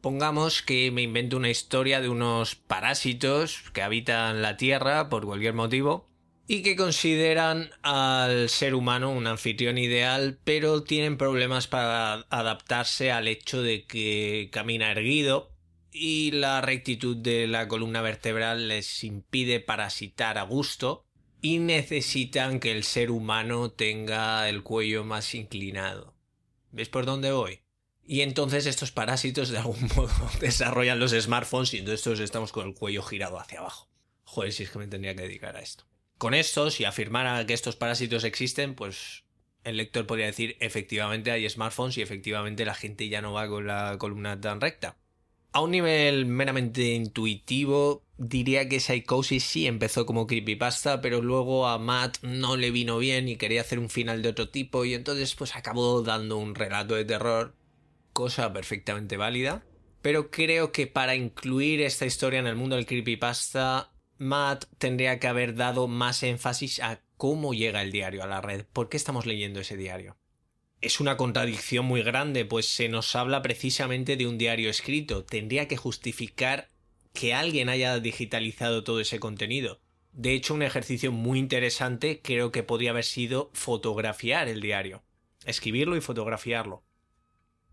Pongamos 0.00 0.62
que 0.62 0.90
me 0.90 1.02
invento 1.02 1.36
una 1.36 1.50
historia 1.50 2.00
de 2.00 2.08
unos 2.08 2.56
parásitos 2.56 3.70
que 3.72 3.82
habitan 3.82 4.42
la 4.42 4.56
Tierra 4.56 5.08
por 5.08 5.24
cualquier 5.24 5.54
motivo 5.54 6.08
y 6.48 6.62
que 6.62 6.74
consideran 6.74 7.70
al 7.82 8.48
ser 8.48 8.74
humano 8.74 9.12
un 9.12 9.28
anfitrión 9.28 9.78
ideal, 9.78 10.40
pero 10.42 10.82
tienen 10.82 11.16
problemas 11.16 11.68
para 11.68 12.26
adaptarse 12.30 13.12
al 13.12 13.28
hecho 13.28 13.62
de 13.62 13.84
que 13.84 14.48
camina 14.50 14.90
erguido, 14.90 15.51
y 15.92 16.30
la 16.32 16.60
rectitud 16.60 17.16
de 17.16 17.46
la 17.46 17.68
columna 17.68 18.00
vertebral 18.00 18.68
les 18.68 19.04
impide 19.04 19.60
parasitar 19.60 20.38
a 20.38 20.42
gusto 20.42 21.04
y 21.40 21.58
necesitan 21.58 22.60
que 22.60 22.72
el 22.72 22.84
ser 22.84 23.10
humano 23.10 23.70
tenga 23.70 24.48
el 24.48 24.62
cuello 24.62 25.04
más 25.04 25.34
inclinado. 25.34 26.14
¿Ves 26.70 26.88
por 26.88 27.04
dónde 27.04 27.32
voy? 27.32 27.60
Y 28.04 28.22
entonces 28.22 28.66
estos 28.66 28.90
parásitos 28.90 29.50
de 29.50 29.58
algún 29.58 29.88
modo 29.96 30.30
desarrollan 30.40 30.98
los 30.98 31.12
smartphones 31.12 31.74
y 31.74 31.78
entonces 31.78 32.20
estamos 32.20 32.52
con 32.52 32.68
el 32.68 32.74
cuello 32.74 33.02
girado 33.02 33.38
hacia 33.38 33.58
abajo. 33.58 33.88
Joder, 34.24 34.52
si 34.52 34.62
es 34.62 34.70
que 34.70 34.78
me 34.78 34.86
tendría 34.86 35.14
que 35.14 35.22
dedicar 35.22 35.56
a 35.56 35.60
esto. 35.60 35.84
Con 36.16 36.34
esto, 36.34 36.70
si 36.70 36.84
afirmara 36.84 37.44
que 37.46 37.52
estos 37.52 37.76
parásitos 37.76 38.24
existen, 38.24 38.74
pues 38.74 39.24
el 39.64 39.76
lector 39.76 40.06
podría 40.06 40.26
decir 40.26 40.56
efectivamente 40.60 41.30
hay 41.30 41.48
smartphones 41.48 41.98
y 41.98 42.02
efectivamente 42.02 42.64
la 42.64 42.74
gente 42.74 43.08
ya 43.08 43.20
no 43.20 43.32
va 43.32 43.48
con 43.48 43.66
la 43.66 43.96
columna 43.98 44.40
tan 44.40 44.60
recta. 44.60 44.96
A 45.54 45.60
un 45.60 45.72
nivel 45.72 46.24
meramente 46.24 46.94
intuitivo, 46.94 48.02
diría 48.16 48.70
que 48.70 48.80
Psychosis 48.80 49.44
sí 49.44 49.66
empezó 49.66 50.06
como 50.06 50.26
creepypasta, 50.26 51.02
pero 51.02 51.20
luego 51.20 51.66
a 51.66 51.78
Matt 51.78 52.22
no 52.22 52.56
le 52.56 52.70
vino 52.70 52.96
bien 52.96 53.28
y 53.28 53.36
quería 53.36 53.60
hacer 53.60 53.78
un 53.78 53.90
final 53.90 54.22
de 54.22 54.30
otro 54.30 54.48
tipo 54.48 54.86
y 54.86 54.94
entonces 54.94 55.34
pues 55.34 55.54
acabó 55.54 56.00
dando 56.00 56.38
un 56.38 56.54
relato 56.54 56.94
de 56.94 57.04
terror, 57.04 57.54
cosa 58.14 58.50
perfectamente 58.54 59.18
válida. 59.18 59.62
Pero 60.00 60.30
creo 60.30 60.72
que 60.72 60.86
para 60.86 61.16
incluir 61.16 61.82
esta 61.82 62.06
historia 62.06 62.40
en 62.40 62.46
el 62.46 62.56
mundo 62.56 62.76
del 62.76 62.86
creepypasta, 62.86 63.92
Matt 64.16 64.64
tendría 64.78 65.20
que 65.20 65.28
haber 65.28 65.54
dado 65.54 65.86
más 65.86 66.22
énfasis 66.22 66.80
a 66.80 67.02
cómo 67.18 67.52
llega 67.52 67.82
el 67.82 67.92
diario 67.92 68.22
a 68.22 68.26
la 68.26 68.40
red, 68.40 68.64
por 68.72 68.88
qué 68.88 68.96
estamos 68.96 69.26
leyendo 69.26 69.60
ese 69.60 69.76
diario 69.76 70.16
es 70.82 70.98
una 70.98 71.16
contradicción 71.16 71.86
muy 71.86 72.02
grande, 72.02 72.44
pues 72.44 72.68
se 72.68 72.88
nos 72.88 73.14
habla 73.14 73.40
precisamente 73.40 74.16
de 74.16 74.26
un 74.26 74.36
diario 74.36 74.68
escrito. 74.68 75.24
Tendría 75.24 75.68
que 75.68 75.76
justificar 75.76 76.68
que 77.14 77.34
alguien 77.34 77.68
haya 77.68 77.98
digitalizado 78.00 78.82
todo 78.82 79.00
ese 79.00 79.20
contenido. 79.20 79.80
De 80.12 80.34
hecho, 80.34 80.54
un 80.54 80.62
ejercicio 80.62 81.12
muy 81.12 81.38
interesante 81.38 82.20
creo 82.20 82.50
que 82.50 82.64
podría 82.64 82.90
haber 82.90 83.04
sido 83.04 83.50
fotografiar 83.54 84.48
el 84.48 84.60
diario. 84.60 85.02
Escribirlo 85.46 85.96
y 85.96 86.00
fotografiarlo. 86.00 86.82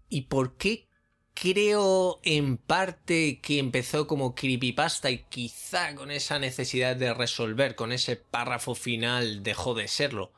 ¿Y 0.07 0.21
por 0.23 0.55
qué 0.57 0.87
creo 1.33 2.19
en 2.23 2.57
parte 2.57 3.39
que 3.41 3.57
empezó 3.57 4.05
como 4.05 4.35
creepypasta 4.35 5.09
y 5.09 5.23
quizá 5.29 5.95
con 5.95 6.11
esa 6.11 6.37
necesidad 6.37 6.95
de 6.95 7.13
resolver, 7.13 7.75
con 7.75 7.91
ese 7.91 8.17
párrafo 8.17 8.75
final 8.75 9.41
dejó 9.41 9.73
de 9.73 9.87
serlo? 9.87 10.31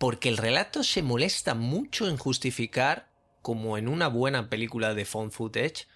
Porque 0.00 0.30
el 0.30 0.38
relato 0.38 0.82
se 0.82 1.02
molesta 1.02 1.54
mucho 1.54 2.08
en 2.08 2.16
justificar, 2.16 3.10
como 3.42 3.76
en 3.76 3.86
una 3.86 4.08
buena 4.08 4.48
película 4.48 4.94
de 4.94 5.04
phone 5.04 5.30
footage, 5.30 5.86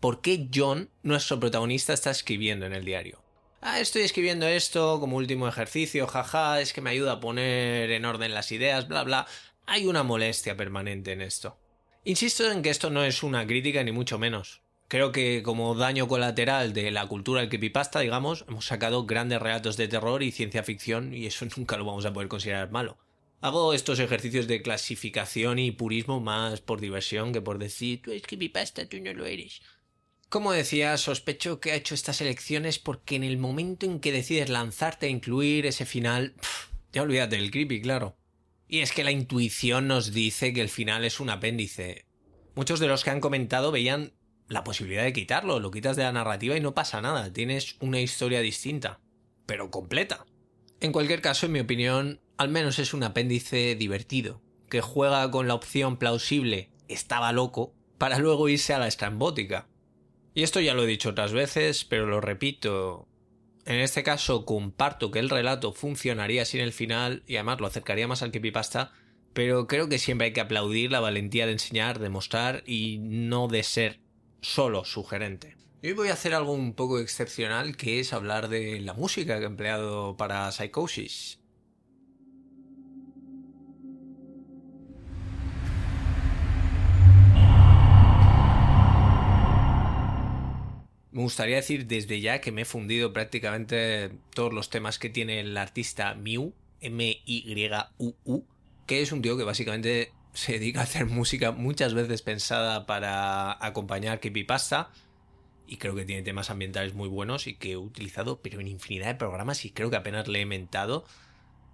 por 0.00 0.22
qué 0.22 0.48
John, 0.52 0.88
nuestro 1.02 1.38
protagonista, 1.38 1.92
está 1.92 2.10
escribiendo 2.10 2.64
en 2.64 2.72
el 2.72 2.86
diario. 2.86 3.22
Ah, 3.60 3.80
estoy 3.80 4.00
escribiendo 4.00 4.46
esto 4.46 4.98
como 4.98 5.18
último 5.18 5.46
ejercicio, 5.46 6.06
jaja, 6.06 6.62
es 6.62 6.72
que 6.72 6.80
me 6.80 6.88
ayuda 6.88 7.12
a 7.12 7.20
poner 7.20 7.90
en 7.90 8.06
orden 8.06 8.32
las 8.32 8.50
ideas, 8.50 8.88
bla 8.88 9.04
bla. 9.04 9.26
Hay 9.66 9.84
una 9.84 10.02
molestia 10.02 10.56
permanente 10.56 11.12
en 11.12 11.20
esto. 11.20 11.58
Insisto 12.04 12.50
en 12.50 12.62
que 12.62 12.70
esto 12.70 12.88
no 12.88 13.04
es 13.04 13.22
una 13.22 13.46
crítica 13.46 13.84
ni 13.84 13.92
mucho 13.92 14.18
menos. 14.18 14.62
Creo 14.88 15.12
que 15.12 15.42
como 15.42 15.74
daño 15.74 16.08
colateral 16.08 16.72
de 16.72 16.90
la 16.90 17.06
cultura 17.06 17.42
del 17.42 17.50
creepypasta, 17.50 18.00
digamos, 18.00 18.46
hemos 18.48 18.64
sacado 18.64 19.04
grandes 19.04 19.42
relatos 19.42 19.76
de 19.76 19.88
terror 19.88 20.22
y 20.22 20.32
ciencia 20.32 20.62
ficción 20.62 21.12
y 21.12 21.26
eso 21.26 21.44
nunca 21.58 21.76
lo 21.76 21.84
vamos 21.84 22.06
a 22.06 22.12
poder 22.14 22.28
considerar 22.28 22.70
malo. 22.70 22.96
Hago 23.44 23.74
estos 23.74 23.98
ejercicios 23.98 24.46
de 24.46 24.62
clasificación 24.62 25.58
y 25.58 25.70
purismo 25.70 26.18
más 26.18 26.62
por 26.62 26.80
diversión 26.80 27.30
que 27.30 27.42
por 27.42 27.58
decir, 27.58 28.00
tú 28.00 28.10
es 28.10 28.22
pasta, 28.50 28.88
tú 28.88 28.98
no 29.00 29.12
lo 29.12 29.26
eres. 29.26 29.60
Como 30.30 30.50
decía, 30.50 30.96
sospecho 30.96 31.60
que 31.60 31.72
ha 31.72 31.74
hecho 31.74 31.94
estas 31.94 32.22
elecciones 32.22 32.78
porque 32.78 33.16
en 33.16 33.22
el 33.22 33.36
momento 33.36 33.84
en 33.84 34.00
que 34.00 34.12
decides 34.12 34.48
lanzarte 34.48 35.04
a 35.04 35.10
incluir 35.10 35.66
ese 35.66 35.84
final, 35.84 36.32
ya 36.90 37.02
olvídate 37.02 37.36
del 37.36 37.50
creepy, 37.50 37.82
claro. 37.82 38.16
Y 38.66 38.78
es 38.78 38.92
que 38.92 39.04
la 39.04 39.10
intuición 39.10 39.88
nos 39.88 40.14
dice 40.14 40.54
que 40.54 40.62
el 40.62 40.70
final 40.70 41.04
es 41.04 41.20
un 41.20 41.28
apéndice. 41.28 42.06
Muchos 42.54 42.80
de 42.80 42.88
los 42.88 43.04
que 43.04 43.10
han 43.10 43.20
comentado 43.20 43.72
veían 43.72 44.14
la 44.48 44.64
posibilidad 44.64 45.04
de 45.04 45.12
quitarlo, 45.12 45.60
lo 45.60 45.70
quitas 45.70 45.96
de 45.96 46.04
la 46.04 46.12
narrativa 46.12 46.56
y 46.56 46.62
no 46.62 46.72
pasa 46.72 47.02
nada, 47.02 47.30
tienes 47.30 47.76
una 47.80 48.00
historia 48.00 48.40
distinta, 48.40 49.00
pero 49.44 49.70
completa. 49.70 50.24
En 50.80 50.92
cualquier 50.92 51.20
caso, 51.20 51.44
en 51.44 51.52
mi 51.52 51.60
opinión, 51.60 52.20
al 52.36 52.48
menos 52.48 52.78
es 52.78 52.94
un 52.94 53.02
apéndice 53.02 53.74
divertido, 53.76 54.40
que 54.68 54.80
juega 54.80 55.30
con 55.30 55.48
la 55.48 55.54
opción 55.54 55.96
plausible 55.96 56.70
estaba 56.88 57.32
loco 57.32 57.74
para 57.98 58.18
luego 58.18 58.48
irse 58.48 58.74
a 58.74 58.78
la 58.78 58.88
estrambótica. 58.88 59.68
Y 60.34 60.42
esto 60.42 60.60
ya 60.60 60.74
lo 60.74 60.84
he 60.84 60.88
dicho 60.88 61.10
otras 61.10 61.32
veces, 61.32 61.84
pero 61.84 62.06
lo 62.06 62.20
repito. 62.20 63.08
En 63.66 63.76
este 63.80 64.02
caso 64.02 64.44
comparto 64.44 65.10
que 65.10 65.20
el 65.20 65.30
relato 65.30 65.72
funcionaría 65.72 66.44
sin 66.44 66.60
el 66.60 66.72
final 66.72 67.22
y 67.26 67.36
además 67.36 67.60
lo 67.60 67.66
acercaría 67.66 68.08
más 68.08 68.22
al 68.22 68.30
creepypasta, 68.30 68.92
pero 69.32 69.66
creo 69.66 69.88
que 69.88 69.98
siempre 69.98 70.26
hay 70.26 70.32
que 70.32 70.40
aplaudir 70.40 70.90
la 70.90 71.00
valentía 71.00 71.46
de 71.46 71.52
enseñar, 71.52 71.98
de 71.98 72.10
mostrar 72.10 72.62
y 72.66 72.98
no 72.98 73.48
de 73.48 73.62
ser 73.62 74.00
solo 74.42 74.84
sugerente. 74.84 75.56
Hoy 75.82 75.92
voy 75.92 76.08
a 76.08 76.14
hacer 76.14 76.34
algo 76.34 76.52
un 76.52 76.74
poco 76.74 76.98
excepcional 76.98 77.76
que 77.76 78.00
es 78.00 78.12
hablar 78.12 78.48
de 78.48 78.80
la 78.80 78.94
música 78.94 79.38
que 79.38 79.44
he 79.44 79.46
empleado 79.46 80.16
para 80.16 80.50
Psychosis. 80.50 81.43
Me 91.14 91.22
gustaría 91.22 91.54
decir 91.54 91.86
desde 91.86 92.20
ya 92.20 92.40
que 92.40 92.50
me 92.50 92.62
he 92.62 92.64
fundido 92.64 93.12
prácticamente 93.12 94.10
todos 94.34 94.52
los 94.52 94.68
temas 94.68 94.98
que 94.98 95.08
tiene 95.08 95.38
el 95.38 95.56
artista 95.56 96.12
Miu, 96.16 96.52
M-Y-U-U, 96.80 98.44
que 98.84 99.00
es 99.00 99.12
un 99.12 99.22
tío 99.22 99.36
que 99.36 99.44
básicamente 99.44 100.10
se 100.32 100.54
dedica 100.54 100.80
a 100.80 100.82
hacer 100.82 101.06
música 101.06 101.52
muchas 101.52 101.94
veces 101.94 102.22
pensada 102.22 102.84
para 102.84 103.64
acompañar 103.64 104.20
Pasta 104.44 104.90
y 105.68 105.76
creo 105.76 105.94
que 105.94 106.04
tiene 106.04 106.24
temas 106.24 106.50
ambientales 106.50 106.94
muy 106.94 107.08
buenos 107.08 107.46
y 107.46 107.54
que 107.54 107.72
he 107.72 107.76
utilizado 107.76 108.40
pero 108.42 108.58
en 108.58 108.66
infinidad 108.66 109.06
de 109.06 109.14
programas 109.14 109.64
y 109.64 109.70
creo 109.70 109.90
que 109.90 109.96
apenas 109.96 110.26
le 110.26 110.40
he 110.40 110.46
mentado 110.46 111.04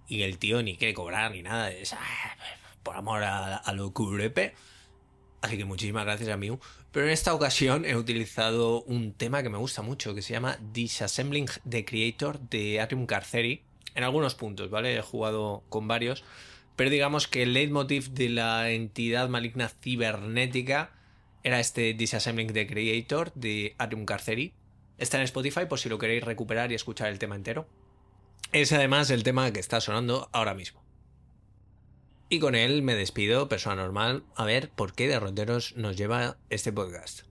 y 0.07 0.21
el 0.21 0.37
tío 0.37 0.61
ni 0.61 0.77
quiere 0.77 0.93
cobrar 0.93 1.31
ni 1.31 1.41
nada, 1.41 1.71
ah, 1.93 2.35
por 2.83 2.95
amor 2.95 3.23
a, 3.23 3.57
a 3.57 3.73
lo 3.73 3.91
curepe. 3.91 4.53
Así 5.41 5.57
que 5.57 5.65
muchísimas 5.65 6.05
gracias 6.05 6.29
a 6.29 6.37
Miu. 6.37 6.59
Pero 6.91 7.07
en 7.07 7.11
esta 7.11 7.33
ocasión 7.33 7.85
he 7.85 7.95
utilizado 7.95 8.83
un 8.83 9.13
tema 9.13 9.41
que 9.41 9.49
me 9.49 9.57
gusta 9.57 9.81
mucho, 9.81 10.13
que 10.13 10.21
se 10.21 10.33
llama 10.33 10.57
Disassembling 10.71 11.47
the 11.67 11.83
Creator 11.83 12.39
de 12.39 12.79
Atrium 12.79 13.07
Carceri. 13.07 13.63
En 13.95 14.03
algunos 14.03 14.35
puntos, 14.35 14.69
¿vale? 14.69 14.95
He 14.95 15.01
jugado 15.01 15.63
con 15.69 15.87
varios. 15.87 16.23
Pero 16.75 16.89
digamos 16.89 17.27
que 17.27 17.43
el 17.43 17.53
leitmotiv 17.53 18.11
de 18.11 18.29
la 18.29 18.69
entidad 18.69 19.29
maligna 19.29 19.69
cibernética 19.69 20.91
era 21.43 21.59
este 21.59 21.93
Disassembling 21.93 22.53
the 22.53 22.67
Creator 22.67 23.33
de 23.33 23.75
Atrium 23.77 24.05
Carceri. 24.05 24.53
Está 24.97 25.17
en 25.17 25.23
Spotify 25.23 25.65
por 25.67 25.79
si 25.79 25.89
lo 25.89 25.97
queréis 25.97 26.23
recuperar 26.23 26.71
y 26.71 26.75
escuchar 26.75 27.09
el 27.09 27.19
tema 27.19 27.35
entero. 27.35 27.67
Es 28.51 28.71
además 28.71 29.09
el 29.09 29.23
tema 29.23 29.51
que 29.51 29.59
está 29.59 29.81
sonando 29.81 30.29
ahora 30.31 30.53
mismo. 30.53 30.80
Y 32.33 32.39
con 32.39 32.55
él 32.55 32.81
me 32.81 32.95
despido, 32.95 33.49
persona 33.49 33.75
normal, 33.75 34.23
a 34.37 34.45
ver 34.45 34.69
por 34.69 34.93
qué 34.93 35.09
derroteros 35.09 35.75
nos 35.75 35.97
lleva 35.97 36.37
este 36.49 36.71
podcast. 36.71 37.30